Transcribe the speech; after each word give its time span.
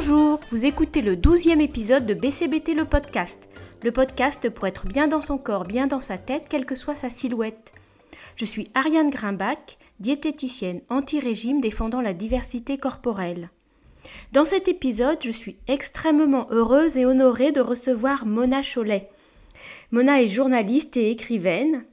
Bonjour, 0.00 0.38
vous 0.52 0.64
écoutez 0.64 1.02
le 1.02 1.16
douzième 1.16 1.60
épisode 1.60 2.06
de 2.06 2.14
BCBT 2.14 2.72
le 2.72 2.84
podcast. 2.84 3.48
Le 3.82 3.90
podcast 3.90 4.48
pour 4.48 4.68
être 4.68 4.86
bien 4.86 5.08
dans 5.08 5.20
son 5.20 5.38
corps, 5.38 5.64
bien 5.64 5.88
dans 5.88 6.00
sa 6.00 6.18
tête, 6.18 6.46
quelle 6.48 6.66
que 6.66 6.76
soit 6.76 6.94
sa 6.94 7.10
silhouette. 7.10 7.72
Je 8.36 8.44
suis 8.44 8.68
Ariane 8.76 9.10
Grimbach, 9.10 9.76
diététicienne 9.98 10.82
anti-régime 10.88 11.60
défendant 11.60 12.00
la 12.00 12.12
diversité 12.12 12.78
corporelle. 12.78 13.50
Dans 14.30 14.44
cet 14.44 14.68
épisode, 14.68 15.18
je 15.20 15.32
suis 15.32 15.56
extrêmement 15.66 16.46
heureuse 16.52 16.96
et 16.96 17.04
honorée 17.04 17.50
de 17.50 17.60
recevoir 17.60 18.24
Mona 18.24 18.62
Cholet. 18.62 19.08
Mona 19.90 20.22
est 20.22 20.28
journaliste 20.28 20.96
et 20.96 21.10
écrivaine. 21.10 21.84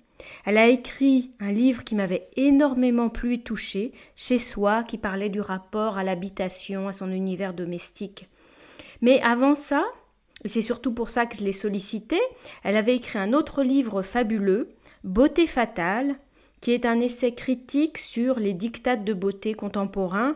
Elle 0.45 0.57
a 0.57 0.67
écrit 0.67 1.31
un 1.39 1.51
livre 1.51 1.83
qui 1.83 1.95
m'avait 1.95 2.27
énormément 2.35 3.09
plu 3.09 3.35
et 3.35 3.41
touché, 3.41 3.91
Chez 4.15 4.39
soi, 4.39 4.83
qui 4.83 4.97
parlait 4.97 5.29
du 5.29 5.41
rapport 5.41 5.97
à 5.97 6.03
l'habitation, 6.03 6.87
à 6.87 6.93
son 6.93 7.11
univers 7.11 7.53
domestique. 7.53 8.29
Mais 9.01 9.21
avant 9.21 9.55
ça, 9.55 9.85
et 10.43 10.47
c'est 10.47 10.61
surtout 10.61 10.93
pour 10.93 11.09
ça 11.09 11.25
que 11.25 11.37
je 11.37 11.43
l'ai 11.43 11.53
sollicité, 11.53 12.19
elle 12.63 12.77
avait 12.77 12.95
écrit 12.95 13.19
un 13.19 13.33
autre 13.33 13.63
livre 13.63 14.01
fabuleux, 14.01 14.69
Beauté 15.03 15.45
fatale, 15.45 16.15
qui 16.61 16.71
est 16.71 16.85
un 16.85 16.99
essai 16.99 17.33
critique 17.33 17.97
sur 17.97 18.39
les 18.39 18.53
dictates 18.53 19.03
de 19.03 19.13
beauté 19.13 19.53
contemporains, 19.53 20.35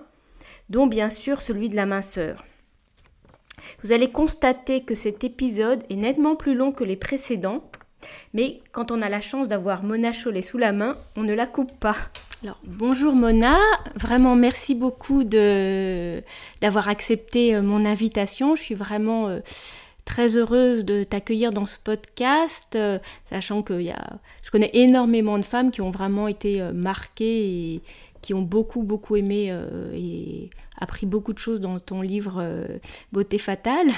dont 0.69 0.85
bien 0.85 1.09
sûr 1.09 1.41
celui 1.41 1.69
de 1.69 1.75
la 1.75 1.87
minceur. 1.87 2.45
Vous 3.83 3.91
allez 3.91 4.09
constater 4.09 4.83
que 4.83 4.95
cet 4.95 5.23
épisode 5.23 5.83
est 5.89 5.95
nettement 5.95 6.35
plus 6.35 6.53
long 6.53 6.71
que 6.71 6.83
les 6.83 6.95
précédents, 6.95 7.69
mais 8.33 8.61
quand 8.71 8.91
on 8.91 9.01
a 9.01 9.09
la 9.09 9.21
chance 9.21 9.47
d'avoir 9.47 9.83
Mona 9.83 10.11
Cholet 10.11 10.41
sous 10.41 10.57
la 10.57 10.71
main, 10.71 10.95
on 11.15 11.23
ne 11.23 11.33
la 11.33 11.47
coupe 11.47 11.71
pas. 11.79 11.95
Alors, 12.43 12.59
bonjour 12.63 13.15
Mona, 13.15 13.57
vraiment 13.95 14.35
merci 14.35 14.73
beaucoup 14.73 15.25
d'avoir 15.25 16.87
accepté 16.87 17.53
euh, 17.53 17.61
mon 17.61 17.83
invitation. 17.83 18.55
Je 18.55 18.61
suis 18.61 18.75
vraiment 18.75 19.27
euh, 19.27 19.39
très 20.05 20.37
heureuse 20.37 20.85
de 20.85 21.03
t'accueillir 21.03 21.51
dans 21.51 21.65
ce 21.65 21.77
podcast, 21.77 22.75
euh, 22.75 22.97
sachant 23.29 23.61
que 23.61 23.81
y 23.81 23.91
a, 23.91 24.19
je 24.43 24.51
connais 24.51 24.69
énormément 24.73 25.37
de 25.37 25.43
femmes 25.43 25.69
qui 25.69 25.81
ont 25.81 25.89
vraiment 25.89 26.29
été 26.29 26.61
marquées 26.73 27.73
et 27.73 27.81
qui 28.21 28.33
ont 28.33 28.41
beaucoup 28.41 28.83
beaucoup 28.83 29.17
aimé 29.17 29.53
et 29.93 30.49
appris 30.79 31.05
beaucoup 31.05 31.33
de 31.33 31.39
choses 31.39 31.59
dans 31.59 31.79
ton 31.79 32.01
livre 32.01 32.43
Beauté 33.11 33.37
fatale. 33.37 33.91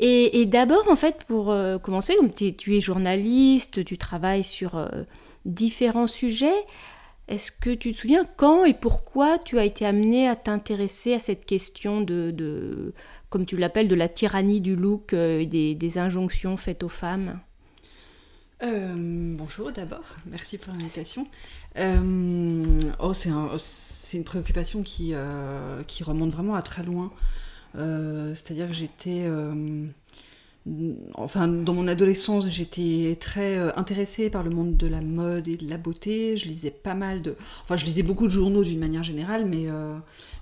Et, 0.00 0.46
d'abord, 0.46 0.88
en 0.88 0.94
fait, 0.94 1.24
pour 1.24 1.50
euh, 1.50 1.78
commencer, 1.78 2.14
comme 2.16 2.32
tu 2.32 2.76
es 2.76 2.80
journaliste, 2.80 3.84
tu 3.84 3.98
travailles 3.98 4.44
sur 4.44 4.76
euh, 4.76 4.88
différents 5.44 6.06
sujets, 6.06 6.64
est-ce 7.26 7.50
que 7.50 7.70
tu 7.70 7.92
te 7.92 7.98
souviens 7.98 8.24
quand 8.36 8.64
et 8.64 8.74
pourquoi 8.74 9.38
tu 9.38 9.58
as 9.58 9.64
été 9.64 9.84
amené 9.84 10.28
à 10.28 10.36
t'intéresser 10.36 11.14
à 11.14 11.18
cette 11.18 11.44
question 11.44 12.00
de, 12.00 12.94
comme 13.28 13.44
tu 13.44 13.56
l'appelles, 13.56 13.88
de 13.88 13.96
la 13.96 14.08
tyrannie 14.08 14.60
du 14.60 14.76
look 14.76 15.14
euh, 15.14 15.40
et 15.40 15.74
des, 15.74 15.98
injonctions 15.98 16.56
faites 16.56 16.84
aux 16.84 16.88
femmes? 16.88 17.40
Bonjour 18.60 19.72
d'abord, 19.72 20.04
merci 20.26 20.58
pour 20.58 20.72
l'invitation. 20.72 21.26
oh, 21.76 23.12
c'est 23.14 23.30
une 24.16 24.24
préoccupation 24.24 24.82
qui, 24.82 25.12
qui 25.86 26.04
remonte 26.04 26.30
vraiment 26.30 26.54
à 26.54 26.62
très 26.62 26.82
loin. 26.82 27.12
Euh, 27.76 28.34
c'est-à-dire 28.34 28.68
que 28.68 28.72
j'étais 28.72 29.24
euh, 29.26 29.84
enfin 31.14 31.48
dans 31.48 31.74
mon 31.74 31.86
adolescence 31.86 32.48
j'étais 32.48 33.16
très 33.20 33.58
euh, 33.58 33.70
intéressée 33.76 34.30
par 34.30 34.42
le 34.42 34.50
monde 34.50 34.76
de 34.76 34.86
la 34.86 35.02
mode 35.02 35.48
et 35.48 35.56
de 35.56 35.68
la 35.68 35.76
beauté 35.76 36.36
je 36.38 36.46
lisais 36.46 36.70
pas 36.70 36.94
mal 36.94 37.20
de 37.20 37.36
enfin 37.62 37.76
je 37.76 37.84
lisais 37.84 38.02
beaucoup 38.02 38.24
de 38.24 38.32
journaux 38.32 38.64
d'une 38.64 38.78
manière 38.78 39.02
générale 39.02 39.44
mais 39.44 39.66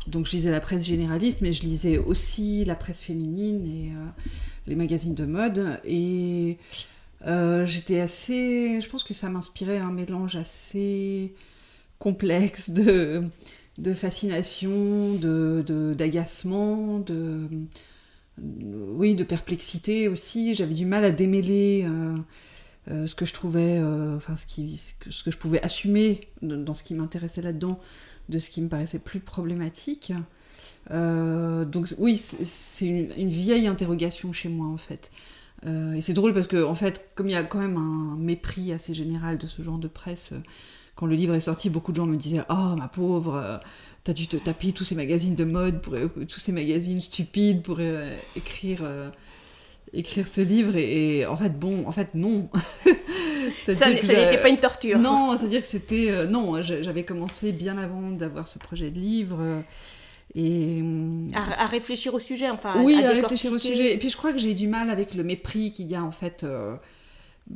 donc 0.07 0.27
je 0.27 0.37
lisais 0.37 0.51
la 0.51 0.61
presse 0.61 0.85
généraliste 0.85 1.41
mais 1.43 1.53
je 1.53 1.63
lisais 1.63 1.99
aussi 1.99 2.65
la 2.65 2.77
presse 2.77 3.03
féminine 3.03 3.67
et 3.67 3.93
les 4.69 4.77
magazines 4.77 5.15
de 5.15 5.27
mode 5.27 5.81
et 5.85 6.59
j'étais 7.65 8.01
assez 8.01 8.81
je 8.81 8.89
pense 8.89 9.03
que 9.03 9.15
ça 9.15 9.29
m'inspirait 9.29 9.79
un 9.79 9.93
mélange 9.93 10.37
assez 10.37 11.35
complexe 11.99 12.71
de 12.71 13.25
de 13.79 13.93
fascination, 13.93 15.15
de 15.15 15.95
d'agacement, 15.97 16.99
de, 17.01 17.49
oui, 18.39 19.15
de 19.15 19.25
perplexité 19.25 20.09
aussi. 20.09 20.55
J'avais 20.55 20.75
du 20.75 20.87
mal 20.87 21.05
à 21.05 21.11
démêler 21.11 21.85
euh, 21.87 22.17
euh, 22.91 23.07
ce 23.07 23.15
que 23.15 23.27
je 23.27 23.33
trouvais, 23.33 23.79
euh, 23.79 24.17
enfin 24.17 24.37
ce, 24.37 24.47
qui, 24.47 24.77
ce 24.77 25.23
que 25.23 25.31
je 25.31 25.39
pouvais 25.39 25.63
assumer 25.63 26.21
dans 26.43 26.75
ce 26.75 26.83
qui 26.83 26.95
m'intéressait 26.95 27.43
là-dedans, 27.43 27.79
de 28.29 28.39
ce 28.39 28.51
qui 28.51 28.63
me 28.63 28.69
paraissait 28.69 28.99
plus 28.99 29.21
problématique. 29.21 30.13
donc 30.91 31.89
oui, 31.99 32.17
c'est 32.17 32.87
une, 32.87 33.11
une, 33.17 33.31
vieille 33.31 33.67
interrogation 33.67 34.33
chez 34.33 34.49
moi 34.49 34.69
en 34.69 34.77
fait. 34.77 35.11
et 35.67 36.01
c'est 36.01 36.15
drôle 36.15 36.33
parce 36.33 36.47
que 36.47 36.63
en 36.65 36.75
fait, 36.75 37.11
comme 37.15 37.29
il 37.29 37.33
y 37.33 37.37
a 37.37 37.43
quand 37.43 37.59
même 37.59 37.77
un 37.77 38.17
mépris 38.17 38.73
assez 38.73 38.95
général 38.95 39.37
de 39.39 39.47
ce 39.47 39.63
genre 39.63 39.79
de 39.79 39.89
presse 39.89 40.33
quand 40.97 41.07
le 41.07 41.15
livre 41.15 41.35
est 41.35 41.41
sorti, 41.41 41.71
beaucoup 41.71 41.93
de 41.93 41.97
gens 41.97 42.07
me 42.07 42.17
disaient 42.17 42.43
Oh, 42.49 42.75
ma 42.77 42.89
pauvre, 42.89 43.37
euh, 43.37 43.59
t'as 44.03 44.15
dû 44.15 44.27
te 44.27 44.39
taper 44.39 44.73
tous 44.73 44.83
ces 44.83 44.95
magazines 44.95 45.37
de 45.37 45.45
mode, 45.45 45.81
pour, 45.83 45.95
euh, 45.95 46.09
tous 46.27 46.41
ces 46.41 46.53
magazines 46.53 47.03
stupides 47.03 47.63
pour 47.63 47.77
euh, 47.81 48.11
écrire, 48.35 48.83
écrire 49.93 50.27
ce 50.27 50.41
livre. 50.41 50.75
Et, 50.77 51.27
en 51.27 51.37
fait, 51.37 51.59
bon, 51.59 51.87
en 51.87 51.93
fait, 51.93 52.15
non. 52.15 52.49
ça 53.67 53.91
n'était 53.91 54.41
pas 54.41 54.49
une 54.49 54.59
torture. 54.59 54.99
Non, 54.99 55.37
c'est-à-dire 55.37 55.61
que 55.61 55.67
c'était. 55.67 56.27
non, 56.29 56.63
j'avais 56.63 57.05
commencé 57.05 57.53
bien 57.53 57.77
avant 57.77 58.11
d'avoir 58.11 58.49
ce 58.49 58.59
projet 58.59 58.91
de 58.91 58.99
livre. 58.99 59.63
Et... 60.35 60.83
À, 61.35 61.67
réfléchir 61.67 62.15
au 62.15 62.19
sujet, 62.19 62.49
enfin. 62.49 62.83
Oui, 62.83 63.05
à, 63.05 63.11
réfléchir 63.11 63.53
au 63.53 63.59
sujet. 63.59 63.93
Et 63.93 63.99
puis 63.99 64.09
je 64.09 64.17
crois 64.17 64.33
que 64.33 64.39
j'ai 64.39 64.55
du 64.55 64.67
mal 64.67 64.89
avec 64.89 65.15
le 65.15 65.25
mépris 65.25 65.73
qu'il 65.73 65.91
y 65.91 65.95
a 65.95 66.03
en 66.03 66.11
fait 66.11 66.47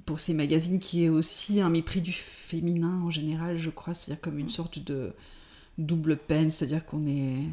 pour 0.06 0.20
ces 0.20 0.34
magazines 0.34 0.78
qui 0.78 1.04
est 1.04 1.08
aussi 1.08 1.60
un 1.60 1.70
mépris 1.70 2.00
du 2.00 2.12
féminin 2.12 3.00
en 3.02 3.10
général, 3.10 3.58
je 3.58 3.70
crois, 3.70 3.94
c'est-à-dire 3.94 4.20
comme 4.20 4.38
une 4.38 4.50
sorte 4.50 4.78
de 4.78 5.12
double 5.78 6.16
peine, 6.16 6.50
c'est-à-dire 6.50 6.84
qu'on 6.84 7.06
est 7.06 7.44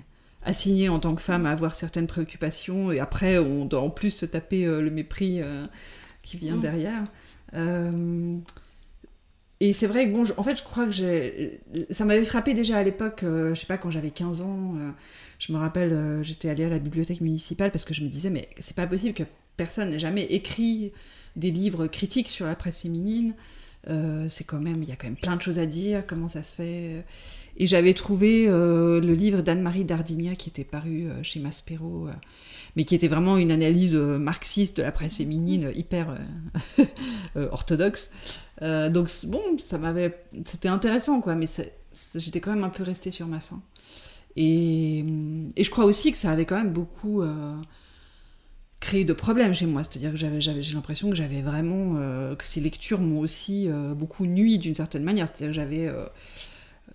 assigné 0.43 0.89
en 0.89 0.99
tant 0.99 1.15
que 1.15 1.21
femme 1.21 1.45
à 1.45 1.51
avoir 1.51 1.75
certaines 1.75 2.07
préoccupations 2.07 2.91
et 2.91 2.99
après 2.99 3.37
on 3.37 3.65
doit 3.65 3.81
en 3.81 3.89
plus 3.89 4.11
se 4.11 4.25
taper 4.25 4.65
euh, 4.65 4.81
le 4.81 4.91
mépris 4.91 5.41
euh, 5.41 5.65
qui 6.23 6.37
vient 6.37 6.55
mm. 6.55 6.61
derrière. 6.61 7.03
Euh, 7.53 8.37
et 9.59 9.73
c'est 9.73 9.87
vrai 9.87 10.07
que 10.07 10.13
bon, 10.13 10.23
en 10.37 10.43
fait, 10.43 10.55
je 10.55 10.63
crois 10.63 10.85
que 10.85 10.91
j'ai, 10.91 11.61
ça 11.89 12.05
m'avait 12.05 12.23
frappé 12.23 12.53
déjà 12.53 12.77
à 12.77 12.83
l'époque, 12.83 13.21
je 13.23 13.55
sais 13.55 13.65
pas 13.65 13.79
quand 13.79 13.89
j'avais 13.89 14.11
15 14.11 14.41
ans, 14.41 14.75
je 15.39 15.51
me 15.51 15.57
rappelle, 15.57 16.19
j'étais 16.21 16.47
allée 16.47 16.65
à 16.65 16.69
la 16.69 16.77
bibliothèque 16.77 17.21
municipale 17.21 17.71
parce 17.71 17.83
que 17.83 17.95
je 17.95 18.03
me 18.03 18.07
disais 18.07 18.29
mais 18.29 18.49
c'est 18.59 18.75
pas 18.75 18.85
possible 18.85 19.15
que 19.15 19.23
personne 19.57 19.89
n'ait 19.89 19.99
jamais 19.99 20.23
écrit 20.23 20.93
des 21.35 21.51
livres 21.51 21.87
critiques 21.87 22.29
sur 22.29 22.45
la 22.45 22.55
presse 22.55 22.77
féminine. 22.77 23.33
Euh, 23.89 24.27
c'est 24.29 24.43
quand 24.43 24.59
même, 24.59 24.83
il 24.83 24.89
y 24.89 24.91
a 24.91 24.95
quand 24.95 25.07
même 25.07 25.15
plein 25.15 25.35
de 25.35 25.41
choses 25.41 25.59
à 25.59 25.65
dire, 25.65 26.05
comment 26.05 26.27
ça 26.27 26.43
se 26.43 26.53
fait. 26.53 27.05
Et 27.57 27.67
j'avais 27.67 27.93
trouvé 27.93 28.47
euh, 28.47 28.99
le 28.99 29.13
livre 29.13 29.41
d'Anne-Marie 29.41 29.85
Dardigna 29.85 30.35
qui 30.35 30.49
était 30.49 30.63
paru 30.63 31.07
euh, 31.07 31.23
chez 31.23 31.39
Maspero, 31.39 32.07
mais 32.75 32.83
qui 32.83 32.95
était 32.95 33.07
vraiment 33.07 33.37
une 33.37 33.51
analyse 33.51 33.95
marxiste 33.95 34.77
de 34.77 34.83
la 34.83 34.91
presse 34.91 35.15
féminine 35.15 35.71
hyper 35.75 36.17
orthodoxe. 37.35 38.11
donc 38.61 39.09
bon, 39.27 39.41
ça 39.57 39.77
m'avait, 39.77 40.23
c'était 40.45 40.69
intéressant 40.69 41.21
quoi, 41.21 41.35
mais 41.35 41.47
j'étais 42.15 42.41
quand 42.41 42.53
même 42.53 42.63
un 42.63 42.69
peu 42.69 42.83
restée 42.83 43.11
sur 43.11 43.27
ma 43.27 43.39
faim. 43.39 43.61
Et, 44.35 44.99
et, 45.55 45.63
je 45.63 45.71
crois 45.71 45.85
aussi 45.85 46.11
que 46.11 46.17
ça 46.17 46.29
avait 46.29 46.45
quand 46.45 46.57
même 46.57 46.71
beaucoup 46.71 47.23
créé 48.79 49.05
de 49.05 49.13
problèmes 49.13 49.53
chez 49.53 49.65
moi. 49.65 49.83
C'est-à-dire 49.83 50.11
que 50.11 50.17
j'avais, 50.17 50.41
j'ai 50.41 50.73
l'impression 50.73 51.09
que 51.09 51.15
j'avais 51.15 51.41
vraiment 51.41 51.95
euh, 51.97 52.35
que 52.35 52.45
ces 52.45 52.61
lectures 52.61 53.01
m'ont 53.01 53.19
aussi 53.19 53.69
euh, 53.69 53.93
beaucoup 53.93 54.25
nui 54.25 54.57
d'une 54.57 54.75
certaine 54.75 55.03
manière. 55.03 55.27
C'est-à-dire 55.27 55.47
que 55.47 55.53
j'avais 55.53 55.87
euh, 55.87 56.05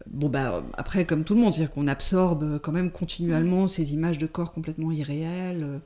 bon 0.06 0.28
bah 0.28 0.64
après 0.74 1.04
comme 1.04 1.24
tout 1.24 1.34
le 1.34 1.40
monde, 1.40 1.54
c'est-à-dire 1.54 1.74
qu'on 1.74 1.88
absorbe 1.88 2.58
quand 2.60 2.72
même 2.72 2.90
continuellement 2.90 3.66
ces 3.66 3.94
images 3.94 4.18
de 4.18 4.26
corps 4.26 4.52
complètement 4.52 4.92
irréels. 4.92 5.80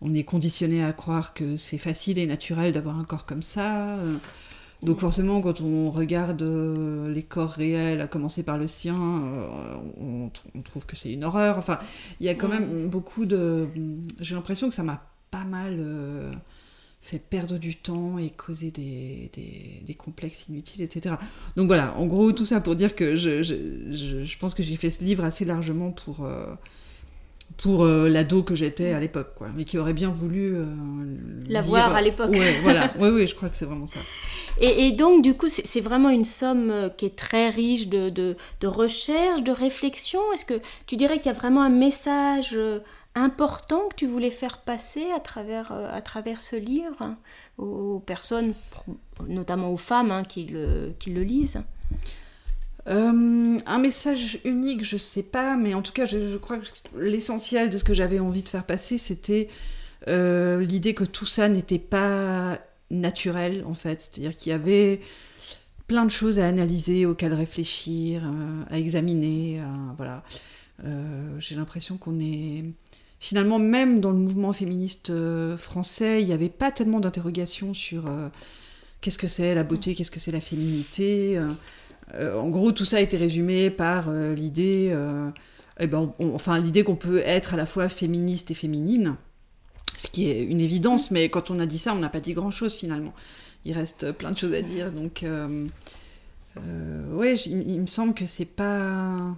on 0.00 0.14
est 0.14 0.24
conditionné 0.24 0.84
à 0.84 0.92
croire 0.92 1.34
que 1.34 1.56
c'est 1.56 1.78
facile 1.78 2.18
et 2.18 2.26
naturel 2.26 2.72
d'avoir 2.72 2.98
un 2.98 3.04
corps 3.04 3.26
comme 3.26 3.42
ça. 3.42 3.98
Donc 4.82 5.00
forcément, 5.00 5.40
quand 5.40 5.62
on 5.62 5.90
regarde 5.90 6.42
les 7.08 7.22
corps 7.22 7.52
réels, 7.52 8.02
à 8.02 8.06
commencer 8.06 8.42
par 8.42 8.58
le 8.58 8.66
sien, 8.66 8.94
on, 8.94 10.30
on, 10.54 10.62
trouve 10.62 10.84
que 10.84 10.96
c'est 10.96 11.10
une 11.10 11.24
horreur. 11.24 11.56
Enfin, 11.56 11.78
il 12.20 12.26
y 12.26 12.28
a 12.28 12.34
quand 12.34 12.48
même 12.48 12.88
beaucoup 12.88 13.24
de... 13.24 13.68
J'ai 14.20 14.34
l'impression 14.34 14.68
que 14.68 14.74
ça 14.74 14.82
m'a 14.82 15.02
pas 15.36 15.44
mal 15.44 15.76
euh, 15.78 16.32
fait 17.02 17.18
perdre 17.18 17.58
du 17.58 17.76
temps 17.76 18.18
et 18.18 18.30
causer 18.30 18.70
des, 18.70 19.30
des, 19.84 19.94
complexes 19.94 20.46
inutiles, 20.48 20.82
etc. 20.82 21.16
Donc 21.56 21.66
voilà, 21.66 21.94
en 21.96 22.06
gros, 22.06 22.32
tout 22.32 22.46
ça 22.46 22.60
pour 22.60 22.74
dire 22.74 22.94
que 22.94 23.16
je, 23.16 23.42
je, 23.42 24.24
je, 24.24 24.38
pense 24.38 24.54
que 24.54 24.62
j'ai 24.62 24.76
fait 24.76 24.90
ce 24.90 25.04
livre 25.04 25.24
assez 25.24 25.44
largement 25.44 25.92
pour, 25.92 26.24
euh, 26.24 26.46
pour 27.58 27.84
euh, 27.84 28.08
l'ado 28.08 28.42
que 28.42 28.54
j'étais 28.54 28.92
à 28.92 29.00
l'époque, 29.00 29.34
quoi, 29.36 29.48
mais 29.54 29.64
qui 29.64 29.78
aurait 29.78 29.92
bien 29.92 30.10
voulu 30.10 30.56
l'avoir 31.48 31.94
à 31.94 32.02
l'époque. 32.02 32.30
Ouais, 32.30 32.60
voilà, 32.62 32.92
oui, 32.98 33.08
oui, 33.10 33.26
je 33.26 33.34
crois 33.34 33.50
que 33.50 33.56
c'est 33.56 33.66
vraiment 33.66 33.86
ça. 33.86 34.00
Et, 34.60 34.86
et, 34.86 34.92
donc, 34.92 35.22
du 35.22 35.34
coup, 35.34 35.48
c'est 35.48 35.80
vraiment 35.80 36.08
une 36.08 36.24
somme 36.24 36.90
qui 36.96 37.04
est 37.06 37.16
très 37.16 37.50
riche 37.50 37.88
de, 37.88 38.08
de, 38.08 38.36
de 38.60 38.66
recherche, 38.66 39.42
de 39.42 39.52
réflexion. 39.52 40.20
Est-ce 40.32 40.46
que 40.46 40.60
tu 40.86 40.96
dirais 40.96 41.18
qu'il 41.18 41.26
y 41.26 41.34
a 41.34 41.38
vraiment 41.38 41.62
un 41.62 41.70
message 41.70 42.56
important 43.16 43.88
que 43.88 43.96
tu 43.96 44.06
voulais 44.06 44.30
faire 44.30 44.58
passer 44.60 45.10
à 45.10 45.20
travers, 45.20 45.72
à 45.72 46.00
travers 46.02 46.38
ce 46.38 46.54
livre 46.54 47.00
hein, 47.00 47.16
aux 47.58 47.98
personnes, 47.98 48.54
notamment 49.26 49.72
aux 49.72 49.78
femmes 49.78 50.10
hein, 50.10 50.22
qui, 50.22 50.44
le, 50.46 50.94
lisent? 51.06 51.62
Euh, 52.88 53.58
un 53.66 53.78
message 53.78 54.38
unique, 54.44 54.84
je 54.84 54.96
sais 54.96 55.24
pas, 55.24 55.56
mais 55.56 55.74
en 55.74 55.82
tout 55.82 55.92
cas, 55.92 56.04
je, 56.04 56.36
crois 56.36 56.58
que 56.58 56.66
l'essentiel 56.96 57.70
de 57.70 57.78
ce 57.78 57.84
que 57.84 57.94
j'avais 57.94 58.20
envie 58.20 58.42
de 58.42 58.48
faire 58.48 58.64
passer, 58.64 58.98
c'était 58.98 59.48
euh, 60.06 60.60
l'idée 60.60 60.94
que 60.94 61.04
tout 61.04 61.26
ça 61.26 61.48
n'était 61.48 61.80
pas 61.80 62.58
naturel, 62.90 63.64
en 63.66 63.74
fait. 63.74 64.00
C'est-à-dire 64.02 64.36
qu'il 64.36 64.50
y 64.50 64.54
avait 64.54 65.00
plein 65.88 66.04
de 66.04 66.10
choses 66.10 66.38
à 66.38 66.46
analyser, 66.46 67.06
auxquelles 67.06 67.34
réfléchir, 67.34 68.22
euh, 68.24 68.62
à 68.70 68.78
examiner. 68.78 69.60
voilà. 69.96 70.22
J'ai 71.38 71.56
l'impression 71.56 71.96
qu'on 71.96 72.20
est. 72.20 72.64
Finalement, 73.18 73.58
même 73.58 74.00
dans 74.00 74.10
le 74.10 74.18
mouvement 74.18 74.52
féministe 74.52 75.10
français, 75.56 76.22
il 76.22 76.26
n'y 76.26 76.34
avait 76.34 76.50
pas 76.50 76.70
tellement 76.70 77.00
d'interrogations 77.00 77.72
sur 77.72 78.10
qu'est-ce 79.00 79.16
que 79.16 79.26
c'est 79.26 79.54
la 79.54 79.64
beauté, 79.64 79.94
qu'est-ce 79.94 80.10
que 80.10 80.20
c'est 80.20 80.32
la 80.32 80.40
féminité. 80.42 81.40
Euh, 82.14 82.38
en 82.38 82.48
gros, 82.48 82.72
tout 82.72 82.84
ça 82.84 82.98
a 82.98 83.00
été 83.00 83.16
résumé 83.16 83.70
par 83.70 84.08
euh, 84.08 84.34
l'idée, 84.34 84.90
euh, 84.92 85.28
eh 85.80 85.86
ben, 85.86 86.14
enfin 86.20 86.58
l'idée 86.58 86.84
qu'on 86.84 86.96
peut 86.96 87.18
être 87.18 87.54
à 87.54 87.56
la 87.56 87.66
fois 87.66 87.88
féministe 87.88 88.50
et 88.50 88.54
féminine, 88.54 89.16
ce 89.96 90.08
qui 90.08 90.30
est 90.30 90.42
une 90.42 90.60
évidence. 90.60 91.10
Mais 91.10 91.28
quand 91.28 91.50
on 91.50 91.58
a 91.58 91.66
dit 91.66 91.78
ça, 91.78 91.92
on 91.94 91.98
n'a 91.98 92.08
pas 92.08 92.20
dit 92.20 92.32
grand-chose 92.32 92.74
finalement. 92.74 93.14
Il 93.64 93.72
reste 93.72 94.12
plein 94.12 94.30
de 94.30 94.38
choses 94.38 94.54
à 94.54 94.62
dire. 94.62 94.92
Donc, 94.92 95.24
ouais, 96.56 97.34
il, 97.34 97.80
me 97.80 97.86
semble 97.86 98.14
que 98.14 98.24
c'est 98.24 98.44
pas. 98.44 99.34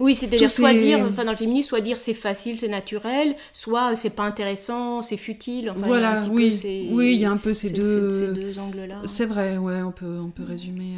Oui, 0.00 0.14
c'est-à-dire 0.14 0.50
soit 0.50 0.74
dire, 0.74 0.98
enfin 1.08 1.24
dans 1.24 1.30
le 1.30 1.36
féminisme, 1.36 1.68
soit 1.68 1.80
dire 1.80 1.98
c'est 1.98 2.14
facile, 2.14 2.58
c'est 2.58 2.68
naturel, 2.68 3.36
soit 3.52 3.94
c'est 3.94 4.10
pas 4.10 4.24
intéressant, 4.24 5.02
c'est 5.02 5.16
futile. 5.16 5.72
voilà, 5.76 6.22
oui, 6.30 6.58
oui, 6.90 7.14
il 7.14 7.20
y 7.20 7.24
a 7.24 7.30
un 7.30 7.36
peu 7.36 7.54
ces 7.54 7.70
deux, 7.70 8.10
ces 8.10 8.28
deux 8.32 8.58
angles-là. 8.58 9.02
C'est 9.06 9.26
vrai, 9.26 9.58
ouais, 9.58 9.82
on 9.82 9.92
peut, 9.92 10.18
on 10.18 10.30
peut 10.30 10.44
résumer. 10.44 10.96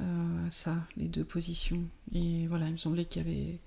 Euh, 0.00 0.04
ça, 0.50 0.76
les 0.96 1.06
deux 1.06 1.24
positions. 1.24 1.82
Et 2.14 2.46
voilà, 2.48 2.66
il 2.66 2.72
me 2.72 2.76
semblait 2.76 3.06
qu'il 3.06 3.22
y 3.22 3.24
avait 3.24 3.58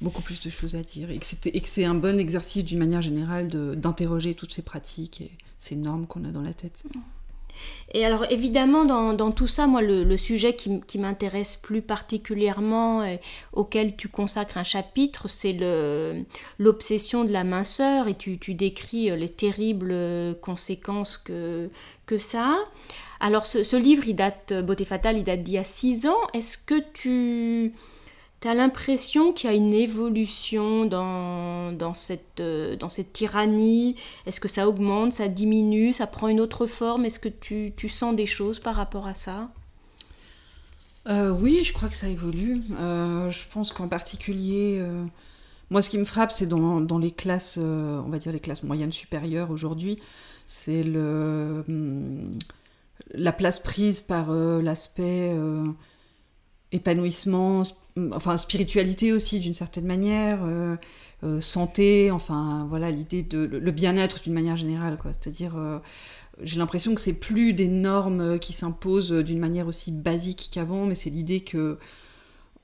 beaucoup 0.00 0.22
plus 0.22 0.40
de 0.40 0.50
choses 0.50 0.74
à 0.74 0.82
dire 0.82 1.10
et 1.10 1.18
que, 1.18 1.26
et 1.48 1.60
que 1.60 1.68
c'est 1.68 1.84
un 1.84 1.94
bon 1.94 2.18
exercice 2.18 2.64
d'une 2.64 2.78
manière 2.78 3.02
générale 3.02 3.48
d'interroger 3.48 4.34
toutes 4.34 4.52
ces 4.52 4.62
pratiques 4.62 5.20
et 5.20 5.30
ces 5.56 5.76
normes 5.76 6.06
qu'on 6.06 6.24
a 6.24 6.30
dans 6.30 6.42
la 6.42 6.54
tête. 6.54 6.82
Et 7.94 8.04
alors 8.04 8.26
évidemment 8.30 8.84
dans, 8.84 9.14
dans 9.14 9.30
tout 9.30 9.46
ça, 9.46 9.66
moi 9.66 9.80
le, 9.80 10.16
sujet 10.16 10.54
qui, 10.54 10.80
qui 10.86 10.98
m'intéresse 10.98 11.56
plus 11.56 11.80
particulièrement 11.80 13.02
et 13.02 13.20
auquel 13.52 13.96
tu 13.96 14.08
consacres 14.08 14.58
un 14.58 14.64
chapitre, 14.64 15.28
c'est 15.28 15.56
l'obsession 16.58 17.24
de 17.24 17.32
la 17.32 17.44
minceur 17.44 18.08
et 18.08 18.14
tu, 18.14 18.38
tu, 18.38 18.54
décris 18.54 19.10
les 19.16 19.28
terribles 19.28 19.94
conséquences 20.42 21.16
que, 21.16 21.70
que 22.06 22.18
ça 22.18 22.44
a. 22.44 22.56
Alors 23.20 23.46
ce, 23.46 23.76
livre, 23.76 24.04
il 24.06 24.14
date, 24.14 24.52
euh, 24.52 24.62
Beauté 24.62 24.84
fatale, 24.84 25.18
il 25.18 25.24
date 25.24 25.42
d'il 25.42 25.54
y 25.54 25.58
a 25.58 25.64
six 25.64 26.06
ans. 26.06 26.18
Est-ce 26.34 26.56
que 26.56 26.80
tu 26.92 27.72
as 28.46 28.54
l'impression 28.54 29.32
qu'il 29.32 29.50
y 29.50 29.52
a 29.52 29.56
une 29.56 29.74
évolution 29.74 30.84
dans, 30.84 31.72
dans, 31.72 31.94
cette, 31.94 32.40
euh, 32.40 32.76
dans 32.76 32.90
cette 32.90 33.12
tyrannie? 33.12 33.96
Est-ce 34.26 34.38
que 34.40 34.48
ça 34.48 34.68
augmente, 34.68 35.12
ça 35.12 35.28
diminue, 35.28 35.92
ça 35.92 36.06
prend 36.06 36.28
une 36.28 36.40
autre 36.40 36.66
forme? 36.66 37.04
Est-ce 37.04 37.18
que 37.18 37.28
tu, 37.28 37.88
sens 37.88 38.14
des 38.14 38.26
choses 38.26 38.60
par 38.60 38.76
rapport 38.76 39.06
à 39.06 39.14
ça? 39.14 39.50
Euh, 41.08 41.30
Oui, 41.30 41.62
je 41.64 41.72
crois 41.72 41.88
que 41.88 41.96
ça 41.96 42.08
évolue. 42.08 42.62
je 42.68 43.52
pense 43.52 43.72
qu'en 43.72 43.88
particulier... 43.88 44.82
Moi, 45.70 45.82
ce 45.82 45.90
qui 45.90 45.98
me 45.98 46.06
frappe, 46.06 46.32
c'est 46.32 46.46
dans, 46.46 46.98
les 46.98 47.10
classes, 47.10 47.58
on 47.58 48.08
va 48.08 48.18
dire 48.18 48.32
les 48.32 48.40
classes 48.40 48.62
moyennes 48.62 48.92
supérieures 48.92 49.50
aujourd'hui, 49.50 49.98
c'est 50.46 50.80
hum, 50.80 52.32
la 53.12 53.32
place 53.32 53.60
prise 53.60 54.00
par 54.00 54.30
euh, 54.30 54.60
l'aspect 54.62 55.36
euh, 56.72 56.76
épanouissement, 56.76 57.62
enfin 58.12 58.36
spiritualité 58.36 59.12
aussi 59.12 59.40
d'une 59.40 59.54
certaine 59.54 59.86
manière, 59.86 60.40
euh, 60.42 61.40
santé, 61.40 62.10
enfin 62.10 62.66
voilà 62.68 62.90
l'idée 62.90 63.22
de 63.22 63.38
le, 63.38 63.70
bien-être 63.70 64.22
d'une 64.22 64.34
manière 64.34 64.56
générale 64.56 64.98
quoi. 65.00 65.12
C'est-à-dire 65.12 65.54
j'ai 66.40 66.58
l'impression 66.58 66.94
que 66.94 67.00
c'est 67.00 67.14
plus 67.14 67.52
des 67.52 67.66
normes 67.66 68.38
qui 68.38 68.52
s'imposent 68.52 69.10
d'une 69.10 69.40
manière 69.40 69.66
aussi 69.66 69.90
basique 69.90 70.50
qu'avant, 70.52 70.86
mais 70.86 70.94
c'est 70.94 71.10
l'idée 71.10 71.40
que 71.40 71.78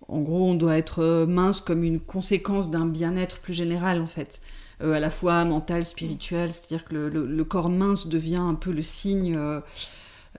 en 0.07 0.21
gros 0.21 0.49
on 0.51 0.55
doit 0.55 0.77
être 0.77 1.25
mince 1.27 1.61
comme 1.61 1.83
une 1.83 1.99
conséquence 1.99 2.71
d'un 2.71 2.87
bien-être 2.87 3.41
plus 3.41 3.55
général 3.55 4.01
en 4.01 4.07
fait. 4.07 4.41
à 4.81 5.01
la 5.01 5.11
fois 5.11 5.45
mental, 5.45 5.85
spirituel, 5.85 6.53
c'est-à-dire 6.53 6.85
que 6.85 6.95
le, 6.95 7.45
corps 7.45 7.71
mince 7.71 8.07
devient 8.07 8.37
un 8.37 8.55
peu 8.55 8.71
le 8.71 8.83
signe 8.83 9.35
euh, 9.37 9.61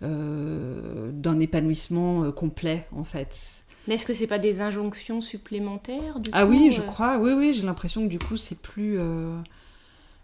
d'un 0.01 1.39
épanouissement 1.39 2.23
euh, 2.23 2.31
complet 2.31 2.85
en 2.91 3.03
fait. 3.03 3.63
Mais 3.87 3.95
est-ce 3.95 4.05
que 4.05 4.13
c'est 4.13 4.27
pas 4.27 4.39
des 4.39 4.61
injonctions 4.61 5.21
supplémentaires 5.21 6.19
du 6.19 6.31
Ah 6.33 6.45
oui, 6.45 6.71
je 6.71 6.81
euh 6.81 6.85
crois. 6.85 7.17
Oui, 7.17 7.33
oui, 7.33 7.53
j'ai 7.53 7.63
l'impression 7.63 8.03
que 8.03 8.07
du 8.07 8.19
coup 8.19 8.35
c'est 8.35 8.59
plus. 8.59 8.99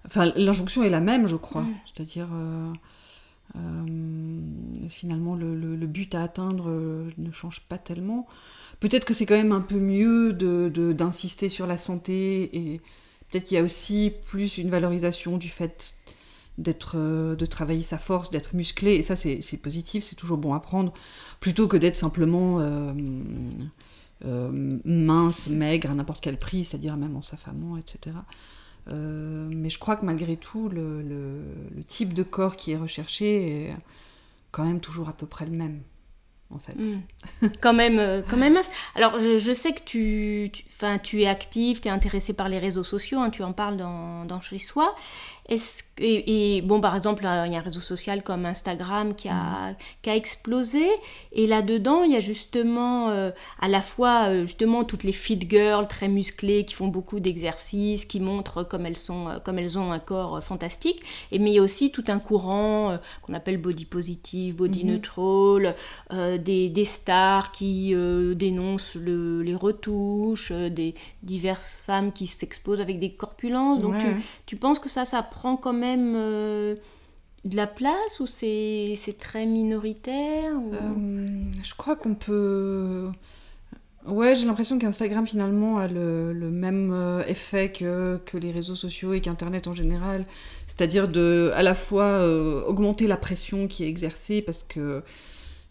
Enfin, 0.06 0.32
l'injonction 0.36 0.84
est 0.84 0.90
la 0.90 1.00
même, 1.00 1.28
je 1.28 1.36
crois. 1.36 1.62
Mm. 1.62 1.76
C'est-à-dire. 1.94 2.30
finalement, 4.90 5.36
le, 5.36 5.86
but 5.86 6.16
à 6.16 6.24
atteindre 6.24 6.72
ne 7.18 7.32
change 7.32 7.62
pas 7.62 7.78
tellement. 7.78 8.28
Peut-être 8.80 9.06
que 9.06 9.14
c'est 9.14 9.28
quand 9.28 9.38
même 9.38 9.52
un 9.52 9.62
peu 9.62 9.78
mieux 9.78 10.34
d'insister 10.34 11.48
de, 11.48 11.52
sur 11.52 11.68
la 11.68 11.78
santé 11.78 12.50
et 12.58 12.82
peut-être 13.30 13.46
qu'il 13.46 13.58
y 13.58 13.60
a 13.60 13.64
aussi 13.64 14.12
plus 14.26 14.58
une 14.58 14.72
valorisation 14.72 15.38
du 15.38 15.50
fait 15.50 15.96
d'être 16.58 16.94
euh, 16.96 17.36
de 17.36 17.46
travailler 17.46 17.84
sa 17.84 17.98
force, 17.98 18.32
d'être 18.32 18.56
musclé, 18.56 18.94
et 18.96 19.02
ça 19.02 19.16
c'est 19.16 19.62
positif, 19.62 20.04
c'est 20.04 20.16
toujours 20.16 20.38
bon 20.38 20.54
à 20.54 20.60
prendre, 20.60 20.94
plutôt 21.40 21.68
que 21.68 21.78
d'être 21.78 21.96
simplement 21.96 22.60
euh, 22.60 22.94
euh, 24.26 24.80
mince, 24.86 25.48
maigre 25.48 25.92
à 25.92 25.96
n'importe 25.96 26.22
quel 26.22 26.38
prix, 26.38 26.66
c'est-à-dire 26.66 26.98
même 26.98 27.16
en 27.16 27.22
s'affamant, 27.22 27.78
etc. 27.78 28.16
mais 28.88 29.70
je 29.70 29.80
crois 29.80 29.96
que 29.96 30.06
malgré 30.06 30.38
tout, 30.38 30.68
le, 30.70 31.02
le, 31.02 31.84
type 31.86 32.14
de 32.14 32.24
corps 32.24 32.56
qui 32.56 32.72
est 32.72 32.78
recherché 32.78 33.68
est 33.68 33.76
quand 34.52 34.66
même 34.66 34.80
toujours 34.80 35.08
à 35.10 35.14
peu 35.14 35.26
près 35.26 35.46
le 35.46 35.52
même 35.52 35.82
en 36.54 36.60
fait. 36.60 36.76
Hmm. 36.76 37.48
quand 37.62 37.74
même, 37.74 38.00
euh, 38.00 38.22
quand 38.28 38.38
même. 38.38 38.60
Alors, 38.96 39.20
je, 39.20 39.54
sais 39.54 39.74
que 39.74 39.82
tu, 39.84 40.50
tu, 40.54 40.64
tu 41.04 41.22
es 41.22 41.28
active, 41.28 41.80
tu 41.80 41.88
es 41.88 41.92
intéressée 41.92 42.34
par 42.34 42.50
les 42.50 42.60
réseaux 42.60 42.84
sociaux, 42.84 43.20
hein, 43.20 43.30
tu 43.30 43.44
en 43.44 43.54
parles 43.54 43.78
dans, 43.78 44.26
dans 44.26 44.42
Chez 44.42 44.60
Soi. 44.60 44.96
Est-ce 45.48 45.84
et, 46.04 46.62
bon, 46.62 46.82
par 46.82 46.96
exemple, 46.96 47.24
il 47.24 47.52
y 47.52 47.56
a 47.56 47.60
un 47.60 47.62
réseau 47.62 47.80
social 47.80 48.24
comme 48.24 48.46
Instagram 48.46 49.14
qui 49.14 49.30
a, 49.30 49.72
hmm. 49.72 49.76
qui 50.02 50.10
a 50.10 50.16
explosé, 50.16 50.88
et 51.32 51.46
là-dedans, 51.46 52.04
il 52.04 52.12
y 52.12 52.16
a 52.16 52.20
justement 52.20 53.10
euh, 53.10 53.32
à 53.60 53.68
la 53.68 53.82
fois 53.82 54.30
euh, 54.30 54.46
justement 54.46 54.84
toutes 54.84 55.04
les 55.04 55.12
fit 55.12 55.40
girls 55.48 55.88
très 55.88 56.08
musclées 56.08 56.66
qui 56.66 56.74
font 56.74 56.88
beaucoup 56.88 57.20
d'exercices, 57.20 58.06
qui 58.06 58.20
montrent 58.20 58.64
comme 58.64 58.86
elles 58.86 58.98
sont, 58.98 59.40
comme 59.44 59.60
elles 59.60 59.78
ont 59.78 59.92
un 59.92 60.00
corps 60.00 60.44
fantastique, 60.44 61.04
et 61.32 61.38
mais 61.38 61.52
il 61.52 61.56
y 61.56 61.60
a 61.60 61.62
aussi 61.62 61.92
tout 61.92 62.06
un 62.08 62.20
courant 62.20 62.98
qu'on 63.22 63.34
appelle 63.34 63.58
body 63.58 63.86
positive, 63.86 64.56
body 64.56 64.86
hmm. 64.86 64.88
neutral 64.88 65.76
des, 66.42 66.86
stars 66.86 67.52
qui 67.52 67.94
euh, 67.94 68.34
dénoncent 68.34 68.96
les 68.96 69.56
retouches, 69.56 70.52
euh, 70.52 70.70
des 70.70 70.96
diverses 71.24 71.82
femmes 71.86 72.12
qui 72.12 72.28
s'exposent 72.28 72.82
avec 72.82 73.00
des 73.00 73.12
corpulences. 73.12 73.80
Donc 73.80 73.96
tu, 74.46 74.56
penses 74.56 74.80
que 74.80 74.90
ça, 74.90 75.06
ça 75.06 75.24
prend 75.24 75.58
quand 75.58 75.74
même 75.74 76.14
euh, 76.16 76.76
de 77.46 77.56
la 77.56 77.68
place 77.68 78.20
ou 78.20 78.28
c'est 78.28 78.98
très 79.20 79.46
minoritaire 79.46 80.54
Je 81.64 81.74
crois 81.76 81.96
qu'on 81.96 82.16
peut... 82.16 83.10
Ouais, 84.08 84.34
j'ai 84.34 84.48
l'impression 84.48 84.80
qu'Instagram 84.80 85.28
finalement 85.28 85.78
a 85.78 85.88
le, 85.88 86.34
même 86.34 87.24
effet 87.28 87.72
que, 87.72 88.20
que, 88.26 88.36
les 88.36 88.50
réseaux 88.50 88.74
sociaux 88.74 89.14
et 89.14 89.22
qu'Internet 89.22 89.68
en 89.68 89.76
général, 89.76 90.26
c'est-à-dire 90.66 91.08
de 91.08 91.52
à 91.54 91.62
la 91.62 91.76
fois 91.76 92.26
augmenter 92.68 93.06
la 93.06 93.18
pression 93.18 93.68
qui 93.68 93.84
est 93.84 93.88
exercée 93.88 94.42
parce 94.42 94.64
que 94.64 95.04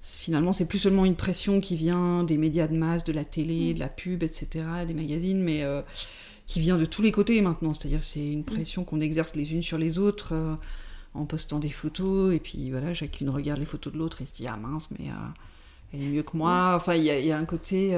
finalement, 0.03 0.53
c'est 0.53 0.67
plus 0.67 0.79
seulement 0.79 1.05
une 1.05 1.17
pression 1.17 1.61
qui 1.61 1.77
vient 1.77 2.25
des 2.25 2.39
médias 2.39 2.67
de 2.67 2.77
masse, 2.77 3.05
de 3.05 3.13
la 3.13 3.25
télé, 3.25 3.71
mm. 3.71 3.75
de 3.75 3.81
la 3.81 3.89
pub, 3.89 4.23
etc., 4.23 4.65
des 4.87 4.95
magazines, 4.95 5.43
mais 5.43 5.63
euh, 5.63 5.83
qui 6.47 6.61
vient 6.61 6.79
de 6.79 6.85
tous 6.85 7.03
les 7.03 7.13
côtés 7.13 7.41
maintenant. 7.41 7.75
C'est-à-dire, 7.75 8.03
c'est 8.03 8.33
une 8.33 8.41
mm. 8.41 8.45
pression 8.45 8.85
qu'on 8.85 9.01
exerce 9.01 9.35
les 9.37 9.53
unes 9.53 9.63
sur 9.63 9.79
les 9.79 9.99
autres 9.99 10.33
euh, 10.33 10.55
en 11.15 11.25
postant 11.25 11.59
des 11.59 11.71
photos, 11.71 12.35
et 12.35 12.39
puis 12.39 12.71
voilà, 12.71 12.95
chacune 12.95 13.31
regarde 13.31 13.59
les 13.59 13.67
photos 13.67 13.93
de 13.93 13.99
l'autre 13.99 14.23
et 14.23 14.25
se 14.25 14.33
dit 14.33 14.47
ah 14.47 14.57
mince, 14.57 14.89
mais 14.99 15.09
euh, 15.09 15.93
elle 15.93 16.03
est 16.03 16.09
mieux 16.09 16.23
que 16.23 16.37
moi. 16.37 16.75
Enfin, 16.77 16.95
il 16.95 17.05
y, 17.05 17.33
a 17.33 17.37
un 17.37 17.45
côté 17.45 17.97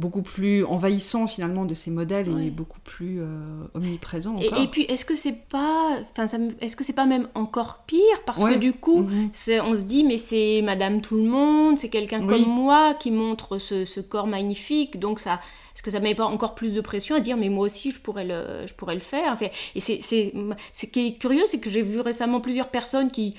beaucoup 0.00 0.22
plus 0.22 0.64
envahissant 0.64 1.26
finalement 1.26 1.64
de 1.64 1.74
ces 1.74 1.90
modèles 1.90 2.28
et 2.42 2.50
beaucoup 2.50 2.80
plus 2.80 3.20
euh, 3.20 3.26
omniprésent. 3.74 4.36
Et, 4.38 4.62
et, 4.62 4.66
puis 4.66 4.82
est-ce 4.84 5.04
que 5.04 5.14
c'est 5.14 5.46
pas, 5.48 5.98
enfin, 6.16 6.26
est-ce 6.60 6.74
que 6.74 6.82
c'est 6.82 6.94
pas 6.94 7.06
même 7.06 7.28
encore 7.34 7.84
pire? 7.86 8.00
Parce 8.26 8.42
que 8.42 8.56
du 8.56 8.72
coup, 8.72 9.02
mhm. 9.02 9.30
on 9.66 9.76
se 9.76 9.82
dit 9.82 10.02
mais 10.02 10.16
c'est 10.16 10.62
Madame 10.62 11.02
tout 11.02 11.16
le 11.16 11.24
monde, 11.24 11.78
c'est 11.78 11.90
quelqu'un 11.90 12.26
comme 12.26 12.46
moi 12.46 12.94
qui 12.94 13.10
montre 13.10 13.58
ce, 13.58 13.84
ce, 13.84 14.00
corps 14.00 14.26
magnifique, 14.26 14.98
donc 14.98 15.20
ça. 15.20 15.40
Est-ce 15.72 15.84
que 15.84 15.90
ça 15.92 16.00
met 16.00 16.16
pas 16.16 16.26
encore 16.26 16.56
plus 16.56 16.74
de 16.74 16.80
pression 16.80 17.14
à 17.14 17.20
dire 17.20 17.36
mais 17.36 17.48
moi 17.48 17.64
aussi 17.64 17.90
je 17.90 18.00
pourrais 18.00 18.24
le, 18.24 18.66
je 18.66 18.74
pourrais 18.74 18.94
le 18.94 19.00
faire? 19.00 19.32
Enfin, 19.32 19.46
Et 19.74 19.80
c'est, 19.80 20.00
ce 20.02 20.86
qui 20.86 21.06
est 21.06 21.12
curieux, 21.14 21.44
c'est 21.46 21.60
que 21.60 21.70
j'ai 21.70 21.82
vu 21.82 22.00
récemment 22.00 22.40
plusieurs 22.40 22.68
personnes 22.68 23.10
qui 23.10 23.34